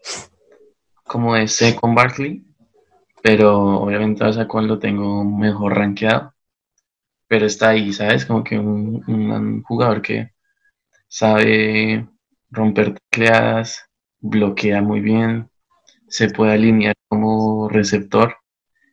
como 1.03 1.35
de 1.35 1.75
con 1.79 1.93
Barkley, 1.93 2.45
pero 3.21 3.81
obviamente 3.81 4.23
a 4.23 4.33
Saquon 4.33 4.67
lo 4.67 4.79
tengo 4.79 5.23
mejor 5.23 5.77
rankeado. 5.77 6.33
Pero 7.27 7.45
está 7.45 7.69
ahí, 7.69 7.93
¿sabes? 7.93 8.25
Como 8.25 8.43
que 8.43 8.59
un, 8.59 9.63
jugador 9.63 10.01
que 10.01 10.31
sabe 11.07 12.07
romper 12.49 12.95
tecleadas, 12.95 13.85
bloquea 14.19 14.81
muy 14.81 15.01
bien, 15.01 15.49
se 16.07 16.29
puede 16.29 16.53
alinear 16.53 16.95
como 17.07 17.69
receptor 17.69 18.37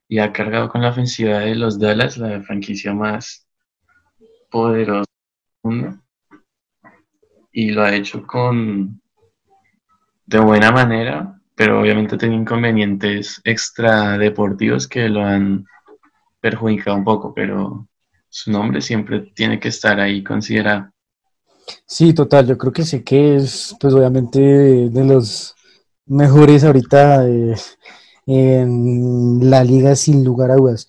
y 0.09 0.21
ha 0.21 0.33
cargado 0.33 0.69
con 0.69 0.83
la 0.83 0.91
ofensiva 0.91 1.41
de 1.41 1.55
los 1.55 1.79
Dallas, 1.79 2.19
la 2.19 2.43
franquicia 2.43 2.95
más 2.95 3.47
poderosa 4.51 5.05
del 5.64 5.73
mundo. 5.73 6.03
Y 7.53 7.71
lo 7.73 7.83
ha 7.83 7.95
hecho 7.95 8.27
con 8.27 9.01
de 10.27 10.38
buena 10.38 10.71
manera, 10.71 11.38
pero 11.59 11.81
obviamente 11.81 12.16
tiene 12.16 12.37
inconvenientes 12.37 13.40
extra 13.42 14.16
deportivos 14.16 14.87
que 14.87 15.09
lo 15.09 15.25
han 15.25 15.66
perjudicado 16.40 16.97
un 16.97 17.05
poco, 17.05 17.35
pero 17.35 17.88
su 18.29 18.53
nombre 18.53 18.81
siempre 18.81 19.33
tiene 19.35 19.59
que 19.59 19.66
estar 19.66 19.99
ahí 19.99 20.23
considerado. 20.23 20.92
Sí, 21.85 22.14
total, 22.14 22.47
yo 22.47 22.57
creo 22.57 22.73
que 22.73 22.85
sé 22.85 23.03
que 23.03 23.35
es, 23.35 23.75
pues 23.81 23.92
obviamente, 23.92 24.38
de 24.38 25.05
los 25.05 25.57
mejores 26.07 26.62
ahorita 26.62 27.29
eh, 27.29 27.57
en 28.27 29.51
la 29.51 29.64
liga 29.64 29.97
sin 29.97 30.25
lugar 30.25 30.53
a 30.53 30.57
dudas. 30.57 30.87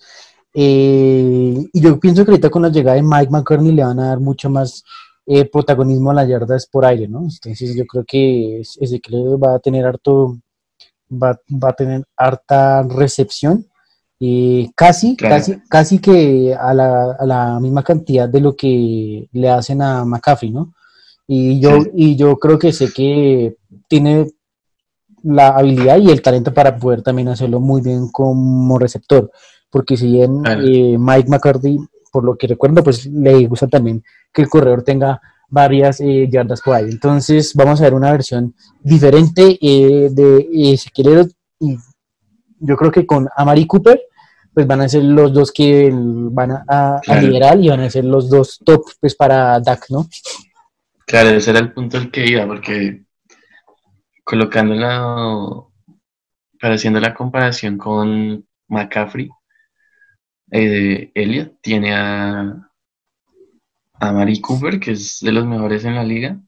Eh, 0.54 1.54
y 1.72 1.80
yo 1.80 1.98
pienso 1.98 2.24
que 2.24 2.30
ahorita 2.30 2.48
con 2.48 2.62
la 2.62 2.68
llegada 2.68 2.96
de 2.96 3.02
Mike 3.02 3.30
McCartney 3.30 3.72
le 3.72 3.84
van 3.84 3.98
a 3.98 4.06
dar 4.06 4.20
mucho 4.20 4.48
más 4.48 4.84
eh, 5.26 5.44
protagonismo 5.50 6.12
a 6.12 6.14
las 6.14 6.28
yardas 6.28 6.66
por 6.66 6.84
aire, 6.84 7.08
¿no? 7.08 7.22
Entonces 7.22 7.74
yo 7.74 7.84
creo 7.86 8.04
que 8.04 8.60
Ezequiel 8.60 9.36
va 9.42 9.56
a 9.56 9.58
tener 9.58 9.84
harto, 9.84 10.38
va, 11.10 11.38
a 11.62 11.72
tener 11.72 12.04
harta 12.16 12.82
recepción 12.82 13.66
y 14.18 14.70
casi, 14.74 15.16
casi, 15.16 15.60
casi 15.68 15.98
que 15.98 16.54
a 16.54 16.74
la, 16.74 17.12
a 17.12 17.26
la, 17.26 17.60
misma 17.60 17.82
cantidad 17.82 18.28
de 18.28 18.40
lo 18.40 18.54
que 18.54 19.28
le 19.32 19.48
hacen 19.48 19.80
a 19.80 20.04
McCaffrey, 20.04 20.50
¿no? 20.50 20.74
Y 21.26 21.60
yo, 21.60 21.78
y 21.94 22.16
yo 22.16 22.36
creo 22.38 22.58
que 22.58 22.72
sé 22.72 22.92
que 22.92 23.56
tiene 23.88 24.26
la 25.22 25.48
habilidad 25.48 25.98
y 25.98 26.10
el 26.10 26.22
talento 26.22 26.52
para 26.52 26.76
poder 26.76 27.02
también 27.02 27.28
hacerlo 27.28 27.60
muy 27.60 27.80
bien 27.80 28.08
como 28.10 28.78
receptor. 28.78 29.30
Porque 29.70 29.96
si 29.96 30.10
bien 30.10 30.42
eh, 30.44 30.96
Mike 30.98 31.28
McCarthy, 31.28 31.78
por 32.10 32.24
lo 32.24 32.36
que 32.36 32.48
recuerdo, 32.48 32.82
pues 32.82 33.06
le 33.06 33.46
gusta 33.46 33.68
también 33.68 34.02
que 34.32 34.42
el 34.42 34.48
corredor 34.48 34.82
tenga 34.82 35.20
varias 35.50 36.00
eh, 36.00 36.28
yardas 36.30 36.62
por 36.62 36.76
ahí. 36.76 36.86
Entonces 36.90 37.54
vamos 37.54 37.80
a 37.80 37.84
ver 37.84 37.94
una 37.94 38.12
versión 38.12 38.54
diferente 38.80 39.58
eh, 39.60 40.08
de 40.10 40.72
Ezequiel 40.72 41.34
y 41.58 41.76
yo 42.60 42.76
creo 42.76 42.90
que 42.90 43.04
con 43.04 43.28
Amari 43.36 43.66
Cooper 43.66 44.00
pues 44.52 44.66
van 44.66 44.80
a 44.80 44.88
ser 44.88 45.04
los 45.04 45.32
dos 45.32 45.52
que 45.52 45.90
van 45.92 46.50
a, 46.66 47.00
liderar 47.20 47.58
y 47.60 47.68
van 47.68 47.80
a 47.80 47.90
ser 47.90 48.04
los 48.04 48.28
dos 48.28 48.60
top 48.64 48.84
pues 49.00 49.14
para 49.14 49.60
Dak, 49.60 49.86
¿no? 49.90 50.08
Claro, 51.06 51.30
ese 51.30 51.50
era 51.50 51.60
el 51.60 51.72
punto 51.72 51.96
al 51.98 52.10
que 52.10 52.26
iba, 52.26 52.46
porque 52.46 53.04
colocándola, 54.24 55.04
para 56.60 56.74
haciendo 56.74 57.00
la 57.00 57.14
comparación 57.14 57.78
con 57.78 58.46
McCaffrey, 58.68 59.28
eh, 60.52 61.10
Elliot 61.14 61.60
tiene 61.60 61.94
a, 61.94 62.69
a 64.00 64.12
Mari 64.12 64.40
Cooper, 64.40 64.80
que 64.80 64.92
es 64.92 65.20
de 65.20 65.30
los 65.30 65.46
mejores 65.46 65.84
en 65.84 65.94
la 65.94 66.04
liga, 66.04 66.38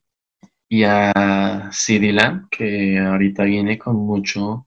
y 0.68 0.84
a 0.84 1.70
CeeDee 1.70 2.12
Lamb, 2.12 2.48
que 2.50 2.98
ahorita 2.98 3.44
viene 3.44 3.78
con 3.78 3.96
mucho 3.96 4.66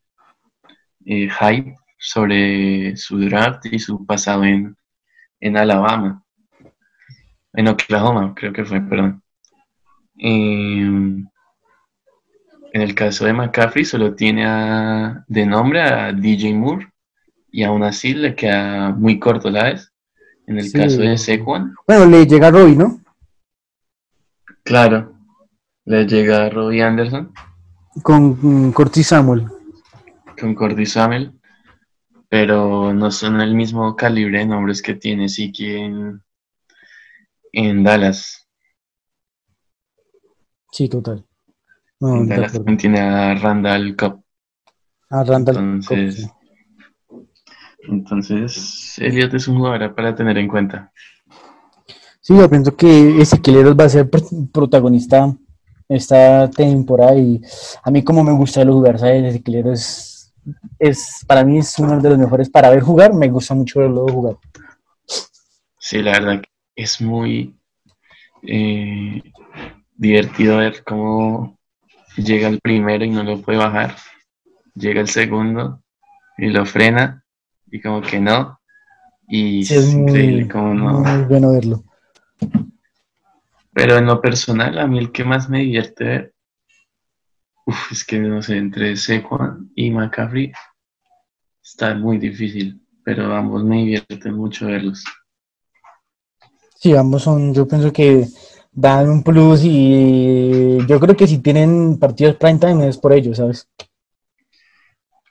eh, 1.06 1.28
hype 1.30 1.76
sobre 1.98 2.96
su 2.96 3.18
draft 3.20 3.66
y 3.66 3.80
su 3.80 4.06
pasado 4.06 4.44
en, 4.44 4.78
en 5.40 5.58
Alabama, 5.58 6.24
en 7.54 7.68
Oklahoma, 7.68 8.34
creo 8.36 8.54
que 8.54 8.66
fue, 8.66 8.82
perdón. 8.82 9.24
Em, 10.18 11.28
en 12.74 12.82
el 12.82 12.94
caso 12.94 13.26
de 13.26 13.34
McCaffrey 13.34 13.86
solo 13.86 14.16
tiene 14.16 14.46
de 15.28 15.46
nombre 15.46 15.82
a 15.82 16.12
DJ 16.14 16.54
Moore 16.54 16.88
y 17.52 17.64
aún 17.64 17.84
así 17.84 18.14
le 18.14 18.36
queda 18.36 18.92
muy 18.92 19.18
corto, 19.20 19.50
la 19.50 19.64
vez. 19.64 19.95
En 20.48 20.60
el 20.60 20.72
caso 20.72 20.98
de 20.98 21.18
Sequan. 21.18 21.76
Bueno, 21.88 22.06
le 22.06 22.26
llega 22.26 22.48
a 22.48 22.52
Robbie, 22.52 22.76
¿no? 22.76 23.02
Claro, 24.64 25.14
le 25.86 26.06
llega 26.06 26.46
a 26.46 26.50
Robbie 26.50 26.84
Anderson. 26.84 27.34
Con 28.02 28.72
Cortis 28.72 29.08
Samuel. 29.08 29.48
Con 30.40 30.56
Cortis 30.56 30.94
Samuel. 30.94 31.40
Pero 32.28 32.94
no 32.94 33.12
son 33.12 33.40
el 33.42 33.56
mismo 33.56 33.96
calibre 33.96 34.40
de 34.40 34.48
nombres 34.48 34.82
que 34.82 34.96
tiene 34.96 35.30
Siki 35.30 35.76
en, 35.76 36.22
en 37.52 37.84
Dallas. 37.84 38.48
Sí, 40.72 40.90
total. 40.90 41.26
No, 42.00 42.28
también 42.28 42.78
tiene 42.78 43.00
a 43.00 43.36
Randall 43.36 43.96
Cup. 43.96 44.24
A 45.10 45.24
Randall 45.24 45.58
entonces, 45.58 46.30
Entonces, 47.88 48.98
Elliot 49.00 49.34
es 49.34 49.48
un 49.48 49.58
jugador 49.58 49.94
para 49.94 50.16
tener 50.16 50.38
en 50.38 50.48
cuenta. 50.48 50.92
Sí, 52.22 52.36
yo 52.36 52.50
pienso 52.50 52.76
que 52.76 53.22
Ezequiel 53.22 53.80
va 53.80 53.86
a 53.86 53.90
ser 53.90 54.10
protagonista 54.52 55.32
esta 55.88 56.50
temporada 56.50 57.16
y 57.16 57.40
a 57.84 57.92
mí 57.92 58.04
como 58.04 58.24
me 58.24 58.32
gusta 58.32 58.66
los 58.66 58.76
jugar, 58.76 58.98
¿sabes? 58.98 59.24
Ezequiel 59.26 59.68
es, 59.68 60.34
es, 60.80 61.24
para 61.28 61.44
mí 61.44 61.60
es 61.60 61.78
uno 61.78 62.00
de 62.00 62.10
los 62.10 62.18
mejores 62.18 62.50
para 62.50 62.70
ver 62.70 62.82
jugar, 62.82 63.14
me 63.14 63.30
gusta 63.30 63.54
mucho 63.54 63.80
verlo 63.80 64.08
jugar. 64.08 64.38
Sí, 65.78 66.02
la 66.02 66.14
verdad 66.14 66.42
es 66.76 67.00
muy 67.00 67.56
eh, 68.42 69.22
divertido 69.96 70.58
ver 70.58 70.84
cómo 70.84 71.60
llega 72.18 72.48
el 72.48 72.60
primero 72.60 73.06
y 73.06 73.10
no 73.10 73.24
lo 73.24 73.42
puede 73.42 73.60
bajar, 73.60 73.96
llega 74.74 75.02
el 75.02 75.10
segundo 75.10 75.84
y 76.38 76.48
lo 76.48 76.66
frena 76.66 77.25
y 77.76 77.82
como 77.82 78.02
que 78.02 78.20
no, 78.20 78.60
y 79.28 79.62
es, 79.62 79.94
increíble 79.94 80.48
como 80.48 80.74
no. 80.74 81.00
Muy 81.02 81.24
bueno 81.24 81.52
verlo. 81.52 81.84
Pero 83.74 83.98
en 83.98 84.06
lo 84.06 84.22
personal, 84.22 84.80
a 84.80 84.88
mí 84.88 84.98
el 84.98 85.12
que 85.12 85.26
más 85.26 85.50
me 85.50 85.60
divierte 85.60 86.34
uf, 87.66 87.92
es 87.92 88.06
que 88.06 88.18
no 88.20 88.42
sé, 88.42 88.58
entre 88.58 88.96
Sequan 88.96 89.72
y 89.76 89.92
McCaffrey 89.92 90.54
está 91.62 91.94
muy 91.96 92.18
difícil, 92.18 92.82
pero 93.04 93.36
ambos 93.36 93.64
me 93.64 93.78
divierten 93.78 94.36
mucho 94.36 94.68
verlos. 94.68 95.04
Sí, 96.76 96.96
ambos 96.96 97.24
son, 97.24 97.54
yo 97.54 97.68
pienso 97.68 97.92
que 97.92 98.26
dan 98.72 99.10
un 99.10 99.22
plus 99.22 99.62
y 99.64 100.78
yo 100.88 101.00
creo 101.00 101.18
que 101.18 101.28
si 101.28 101.40
tienen 101.40 101.98
partidos 102.00 102.36
prime 102.36 102.60
time 102.60 102.88
es 102.88 102.98
por 102.98 103.12
ellos, 103.12 103.38
¿sabes? 103.38 103.68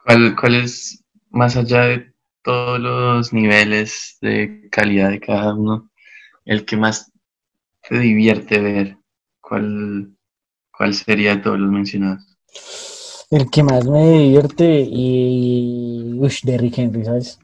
¿Cuál, 0.04 0.36
¿Cuál 0.38 0.56
es, 0.56 1.02
más 1.30 1.56
allá 1.56 1.84
de 1.84 2.13
todos 2.44 2.78
los 2.78 3.32
niveles 3.32 4.18
de 4.20 4.68
calidad 4.70 5.10
de 5.10 5.18
cada 5.18 5.54
uno, 5.54 5.90
el 6.44 6.64
que 6.64 6.76
más 6.76 7.10
te 7.88 7.98
divierte 7.98 8.60
ver? 8.60 8.98
¿Cuál, 9.40 10.14
cuál 10.76 10.94
sería 10.94 11.36
de 11.36 11.42
todos 11.42 11.58
los 11.58 11.70
mencionados? 11.70 12.22
El 13.30 13.50
que 13.50 13.62
más 13.62 13.84
me 13.86 14.18
divierte 14.18 14.86
y... 14.88 16.16
Uy, 16.18 16.32
Derrick 16.44 16.78
Henry, 16.78 17.04
¿sabes? 17.04 17.38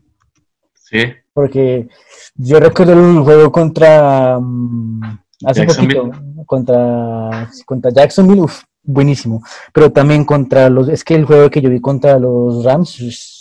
Sí. 0.74 0.98
Porque 1.32 1.88
yo 2.34 2.60
recuerdo 2.60 2.92
el 2.92 3.22
juego 3.22 3.50
contra... 3.50 4.38
Mm, 4.38 5.18
hace 5.44 5.64
poquito 5.64 6.10
contra, 6.46 7.50
contra 7.64 7.90
Jacksonville, 7.90 8.42
uf, 8.42 8.62
buenísimo. 8.82 9.42
Pero 9.72 9.90
también 9.90 10.24
contra 10.24 10.68
los, 10.68 10.88
es 10.88 11.04
que 11.04 11.14
el 11.14 11.24
juego 11.24 11.50
que 11.50 11.60
yo 11.60 11.70
vi 11.70 11.80
contra 11.80 12.18
los 12.18 12.64
Rams, 12.64 13.39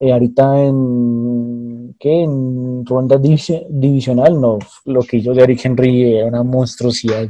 eh, 0.00 0.12
ahorita 0.12 0.62
en, 0.62 1.96
¿qué? 1.98 2.22
En 2.22 2.86
ronda 2.86 3.18
divisional, 3.18 4.40
no, 4.40 4.58
lo 4.84 5.00
que 5.02 5.18
hizo 5.18 5.34
Derrick 5.34 5.64
Henry 5.64 6.16
era 6.16 6.26
una 6.26 6.42
monstruosidad. 6.42 7.26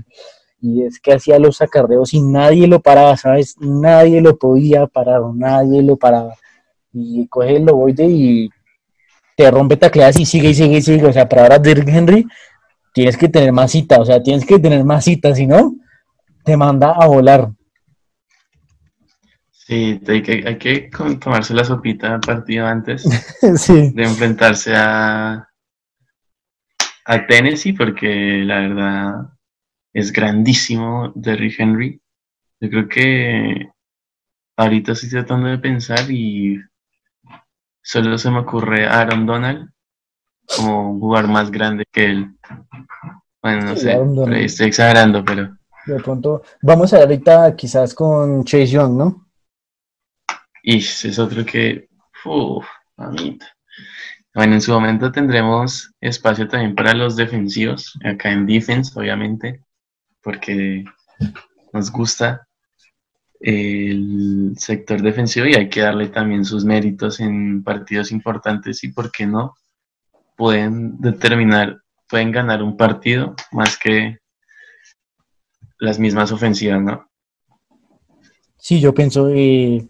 Y 0.60 0.82
es 0.82 1.00
que 1.00 1.12
hacía 1.12 1.38
los 1.38 1.62
acarreos 1.62 2.12
y 2.14 2.20
nadie 2.20 2.66
lo 2.66 2.80
paraba, 2.80 3.16
¿sabes? 3.16 3.56
Nadie 3.60 4.20
lo 4.20 4.36
podía 4.36 4.86
parar, 4.86 5.22
nadie 5.34 5.82
lo 5.82 5.96
paraba. 5.96 6.34
Y 6.92 7.26
coge 7.28 7.56
el 7.56 7.64
loboide 7.64 8.06
y 8.06 8.50
te 9.36 9.50
rompe 9.50 9.76
tacleadas 9.76 10.18
y 10.18 10.26
sigue 10.26 10.50
y 10.50 10.54
sigue 10.54 10.78
y 10.78 10.82
sigue. 10.82 11.06
O 11.06 11.12
sea, 11.12 11.28
para 11.28 11.42
ahora 11.42 11.58
Derrick 11.58 11.88
Henry 11.88 12.26
tienes 12.92 13.16
que 13.16 13.28
tener 13.28 13.52
más 13.52 13.70
cita, 13.70 14.00
o 14.00 14.04
sea, 14.04 14.20
tienes 14.20 14.44
que 14.44 14.58
tener 14.58 14.84
más 14.84 15.04
cita, 15.04 15.32
si 15.34 15.46
no, 15.46 15.76
te 16.44 16.56
manda 16.56 16.90
a 16.90 17.06
volar. 17.06 17.50
Sí, 19.68 20.00
hay 20.08 20.22
que, 20.22 20.44
hay 20.46 20.56
que 20.56 20.90
tomarse 21.20 21.52
la 21.52 21.62
sopita 21.62 22.18
partido 22.20 22.66
antes 22.66 23.04
de 23.42 24.02
enfrentarse 24.02 24.74
a, 24.74 25.46
a 27.04 27.26
Tennessee, 27.26 27.74
porque 27.74 28.44
la 28.46 28.60
verdad 28.60 29.14
es 29.92 30.10
grandísimo 30.10 31.12
Derrick 31.14 31.60
Henry 31.60 32.00
Yo 32.62 32.70
creo 32.70 32.88
que 32.88 33.68
ahorita 34.56 34.92
estoy 34.92 35.10
tratando 35.10 35.48
de 35.48 35.58
pensar 35.58 36.10
y 36.10 36.58
solo 37.82 38.16
se 38.16 38.30
me 38.30 38.38
ocurre 38.38 38.86
Aaron 38.86 39.26
Donald 39.26 39.70
como 40.56 40.92
un 40.92 41.00
jugador 41.00 41.28
más 41.28 41.50
grande 41.50 41.84
que 41.92 42.06
él. 42.06 42.38
Bueno, 43.42 43.66
no 43.66 43.76
sé, 43.76 43.98
estoy 44.42 44.68
exagerando, 44.68 45.22
pero... 45.22 45.58
De 45.84 46.00
pronto, 46.02 46.40
vamos 46.62 46.90
a 46.94 47.00
ver 47.00 47.08
ahorita 47.08 47.54
quizás 47.54 47.92
con 47.92 48.44
Chase 48.44 48.68
Young, 48.68 48.96
¿no? 48.96 49.27
Y 50.70 50.76
es 50.80 51.18
otro 51.18 51.46
que... 51.46 51.88
Uf, 52.26 52.66
mamita. 52.94 53.56
Bueno, 54.34 54.52
en 54.52 54.60
su 54.60 54.70
momento 54.70 55.10
tendremos 55.10 55.94
espacio 55.98 56.46
también 56.46 56.74
para 56.74 56.92
los 56.92 57.16
defensivos, 57.16 57.98
acá 58.04 58.30
en 58.32 58.44
defense, 58.44 58.92
obviamente, 58.94 59.64
porque 60.20 60.84
nos 61.72 61.90
gusta 61.90 62.46
el 63.40 64.52
sector 64.58 65.00
defensivo 65.00 65.46
y 65.46 65.54
hay 65.54 65.70
que 65.70 65.80
darle 65.80 66.08
también 66.08 66.44
sus 66.44 66.66
méritos 66.66 67.18
en 67.20 67.64
partidos 67.64 68.12
importantes 68.12 68.84
y, 68.84 68.88
¿por 68.88 69.10
qué 69.10 69.24
no? 69.24 69.54
Pueden 70.36 71.00
determinar, 71.00 71.80
pueden 72.10 72.30
ganar 72.30 72.62
un 72.62 72.76
partido 72.76 73.34
más 73.52 73.78
que 73.78 74.18
las 75.78 75.98
mismas 75.98 76.30
ofensivas, 76.30 76.82
¿no? 76.82 77.08
Sí, 78.58 78.80
yo 78.80 78.92
pienso, 78.92 79.30
eh, 79.30 79.88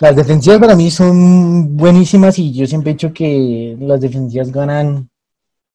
las 0.00 0.16
defensivas 0.16 0.58
para 0.58 0.74
mí 0.74 0.90
son 0.90 1.76
buenísimas 1.76 2.38
y 2.38 2.52
yo 2.54 2.66
siempre 2.66 2.90
he 2.90 2.94
dicho 2.94 3.12
que 3.12 3.76
las 3.78 4.00
defensivas 4.00 4.50
ganan 4.50 5.10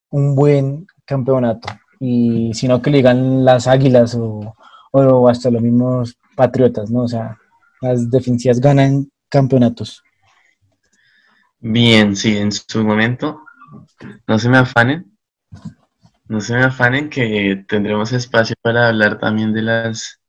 un 0.10 0.36
buen 0.36 0.88
campeonato. 1.06 1.70
Y 2.00 2.52
si 2.54 2.68
no 2.68 2.82
que 2.82 2.90
le 2.90 3.04
ganan 3.04 3.46
las 3.46 3.68
águilas 3.68 4.16
o, 4.16 4.56
o 4.92 5.30
hasta 5.30 5.52
los 5.52 5.62
mismos 5.62 6.18
patriotas, 6.36 6.90
¿no? 6.90 7.02
O 7.02 7.08
sea, 7.08 7.38
las 7.82 8.10
defensivas 8.10 8.60
ganan 8.60 9.10
campeonatos. 9.30 10.02
Bien, 11.60 12.16
sí, 12.16 12.36
en 12.36 12.52
su 12.52 12.84
momento. 12.84 13.42
No 14.28 14.40
se 14.40 14.50
me 14.50 14.58
afanen. 14.58 15.18
No 16.28 16.42
se 16.42 16.56
me 16.56 16.64
afanen 16.64 17.12
que 17.12 17.64
tendremos 17.68 18.12
espacio 18.12 18.56
para 18.62 18.88
hablar 18.88 19.20
también 19.20 19.54
de 19.54 19.62
las 19.62 20.20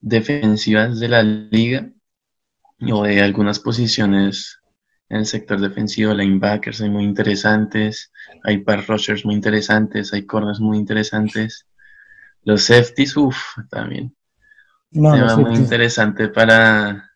defensivas 0.00 1.00
de 1.00 1.08
la 1.08 1.22
liga 1.24 1.90
o 2.80 3.02
de 3.04 3.22
algunas 3.22 3.58
posiciones 3.60 4.60
en 5.08 5.18
el 5.18 5.26
sector 5.26 5.60
defensivo, 5.60 6.12
linebackers 6.12 6.80
hay 6.80 6.90
muy 6.90 7.04
interesantes, 7.04 8.12
hay 8.44 8.58
pass 8.58 8.86
rushers 8.86 9.24
muy 9.24 9.34
interesantes, 9.34 10.12
hay 10.12 10.26
corners 10.26 10.60
muy 10.60 10.78
interesantes. 10.78 11.66
Los 12.42 12.64
safeties, 12.64 13.16
uff, 13.16 13.36
también. 13.70 14.14
No, 14.90 15.12
tema 15.12 15.36
muy 15.36 15.54
interesante 15.54 16.28
para, 16.28 17.10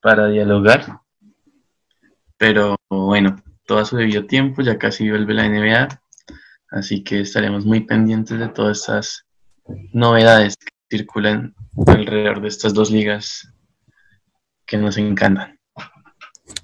para 0.00 0.28
dialogar. 0.28 1.00
Pero 2.36 2.76
bueno, 2.88 3.42
todo 3.66 3.78
a 3.78 3.84
su 3.84 3.96
debido 3.96 4.26
tiempo, 4.26 4.62
ya 4.62 4.78
casi 4.78 5.08
vuelve 5.10 5.34
la 5.34 5.48
NBA, 5.48 6.00
así 6.70 7.02
que 7.02 7.20
estaremos 7.20 7.66
muy 7.66 7.80
pendientes 7.80 8.38
de 8.38 8.48
todas 8.48 8.78
estas 8.78 9.26
novedades 9.92 10.56
que 10.56 10.68
circulan 10.88 11.54
alrededor 11.86 12.40
de 12.40 12.48
estas 12.48 12.72
dos 12.72 12.90
ligas 12.90 13.52
que 14.68 14.76
nos 14.76 14.98
encantan. 14.98 15.58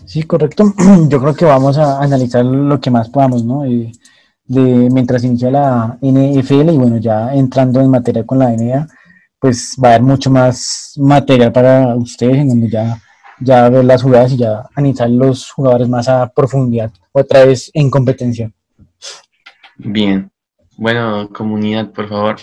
Sí, 0.04 0.22
correcto. 0.22 0.72
Yo 1.08 1.20
creo 1.20 1.34
que 1.34 1.44
vamos 1.44 1.78
a 1.78 2.00
analizar 2.00 2.44
lo 2.44 2.80
que 2.80 2.90
más 2.90 3.08
podamos, 3.08 3.44
¿no? 3.44 3.62
de, 3.62 3.90
mientras 4.92 5.24
inicia 5.24 5.50
la 5.50 5.98
NFL 6.02 6.70
y 6.70 6.76
bueno, 6.76 6.98
ya 6.98 7.34
entrando 7.34 7.80
en 7.80 7.88
materia 7.88 8.24
con 8.24 8.38
la 8.38 8.50
NBA, 8.50 8.86
pues 9.38 9.76
va 9.82 9.88
a 9.88 9.90
haber 9.92 10.02
mucho 10.02 10.30
más 10.30 10.92
material 10.98 11.50
para 11.50 11.96
ustedes 11.96 12.36
en 12.36 12.48
donde 12.48 12.68
ya, 12.68 13.00
ya 13.40 13.68
ver 13.70 13.84
las 13.84 14.02
jugadas 14.02 14.32
y 14.32 14.36
ya 14.36 14.64
analizar 14.74 15.08
los 15.08 15.50
jugadores 15.50 15.88
más 15.88 16.08
a 16.08 16.28
profundidad, 16.28 16.90
otra 17.12 17.44
vez 17.44 17.70
en 17.72 17.90
competencia. 17.90 18.52
Bien. 19.76 20.30
Bueno, 20.76 21.30
comunidad, 21.32 21.90
por 21.92 22.08
favor, 22.08 22.36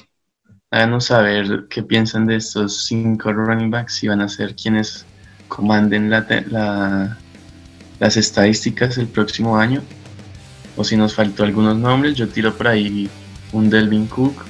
háganos 0.72 1.06
saber 1.06 1.68
qué 1.70 1.84
piensan 1.84 2.26
de 2.26 2.38
estos 2.38 2.86
cinco 2.86 3.32
running 3.32 3.70
backs, 3.70 3.96
si 3.96 4.08
van 4.08 4.22
a 4.22 4.30
ser 4.30 4.56
quienes 4.56 5.06
comanden 5.52 6.10
la, 6.10 7.18
las 8.00 8.16
estadísticas 8.16 8.98
el 8.98 9.08
próximo 9.08 9.58
año. 9.58 9.82
O 10.78 10.86
si 10.86 10.96
nos 10.96 11.14
faltó 11.14 11.44
algunos 11.44 11.76
nombres, 11.76 12.16
yo 12.16 12.30
tiro 12.30 12.56
por 12.56 12.70
ahí 12.70 13.10
un 13.52 13.70
Delvin 13.70 14.08
Cook, 14.08 14.46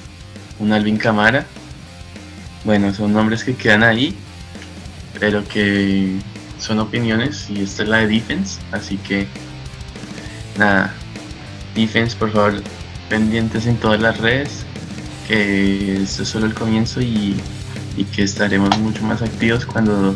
un 0.60 0.72
Alvin 0.72 0.96
Camara. 0.96 1.44
Bueno, 2.64 2.94
son 2.94 3.12
nombres 3.12 3.42
que 3.42 3.56
quedan 3.56 3.82
ahí, 3.82 4.14
pero 5.18 5.42
que 5.48 6.18
son 6.60 6.78
opiniones 6.78 7.50
y 7.50 7.62
esta 7.62 7.82
es 7.82 7.88
la 7.88 7.96
de 7.98 8.06
defense, 8.06 8.60
así 8.70 8.96
que 8.98 9.26
nada, 10.56 10.94
defense 11.74 12.16
por 12.16 12.30
favor 12.30 12.62
pendientes 13.08 13.66
en 13.66 13.76
todas 13.78 14.00
las 14.00 14.18
redes, 14.18 14.64
que 15.26 16.02
esto 16.04 16.22
es 16.22 16.28
solo 16.28 16.46
el 16.46 16.54
comienzo 16.54 17.00
y, 17.00 17.34
y 17.96 18.04
que 18.04 18.22
estaremos 18.22 18.78
mucho 18.78 19.02
más 19.02 19.22
activos 19.22 19.66
cuando 19.66 20.14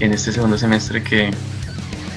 en 0.00 0.12
este 0.12 0.32
segundo 0.32 0.58
semestre 0.58 1.02
que 1.02 1.30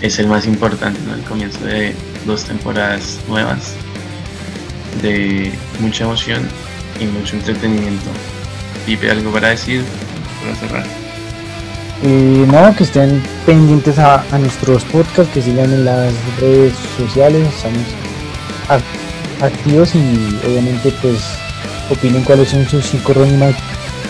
es 0.01 0.19
el 0.19 0.27
más 0.27 0.45
importante, 0.45 0.99
¿no? 1.07 1.15
el 1.15 1.21
comienzo 1.21 1.63
de 1.65 1.93
dos 2.25 2.43
temporadas 2.43 3.19
nuevas, 3.27 3.73
de 5.01 5.51
mucha 5.79 6.03
emoción 6.03 6.47
y 6.99 7.05
mucho 7.05 7.36
entretenimiento. 7.36 8.09
Pipe, 8.86 9.11
¿algo 9.11 9.32
para 9.32 9.49
decir 9.49 9.84
para 10.41 10.55
cerrar? 10.55 10.86
Eh, 12.03 12.45
nada, 12.51 12.75
que 12.75 12.84
estén 12.84 13.21
pendientes 13.45 13.99
a, 13.99 14.23
nuestros 14.39 14.84
podcasts, 14.86 15.32
que 15.34 15.41
sigan 15.41 15.71
en 15.71 15.86
las 15.86 16.13
redes 16.39 16.73
sociales, 16.97 17.47
estamos 17.47 17.86
activos 19.41 19.93
y 19.93 19.99
obviamente 20.47 20.91
pues 21.01 21.21
opinen 21.91 22.23
cuáles 22.23 22.49
son 22.49 22.67
sus 22.67 22.86
cinco 22.86 23.13
running 23.13 23.39
back, 23.39 23.55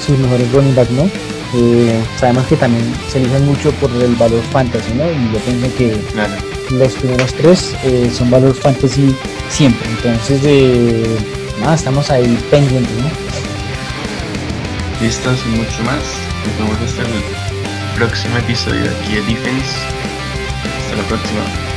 sus 0.05 0.17
mejores 0.19 0.51
running 0.53 0.75
back, 0.75 0.89
¿no? 0.91 1.30
Eh, 1.53 2.01
sabemos 2.17 2.45
que 2.47 2.55
también 2.55 2.83
se 3.09 3.19
eligen 3.19 3.45
mucho 3.45 3.71
por 3.73 3.91
el 3.91 4.15
valor 4.15 4.41
fantasy, 4.51 4.93
¿no? 4.93 5.03
Y 5.05 5.33
yo 5.33 5.39
pienso 5.39 5.75
que 5.77 5.97
los 6.75 6.93
primeros 6.93 7.33
tres 7.33 7.75
eh, 7.83 8.09
son 8.13 8.29
valor 8.29 8.55
fantasy 8.55 9.15
siempre. 9.49 9.89
Entonces, 9.89 10.41
nada, 11.59 11.75
estamos 11.75 12.09
ahí 12.09 12.37
pendientes, 12.49 12.95
¿no? 12.97 13.09
Listos 15.01 15.39
y 15.45 15.57
mucho 15.57 15.83
más. 15.83 16.03
Nos 16.45 16.57
vemos 16.57 16.81
hasta 16.81 17.01
el 17.01 17.97
próximo 17.97 18.37
episodio 18.37 18.81
de 18.83 18.89
aquí 18.89 19.15
de 19.15 19.21
Defense. 19.21 19.77
Hasta 20.85 20.95
la 20.95 21.03
próxima. 21.03 21.70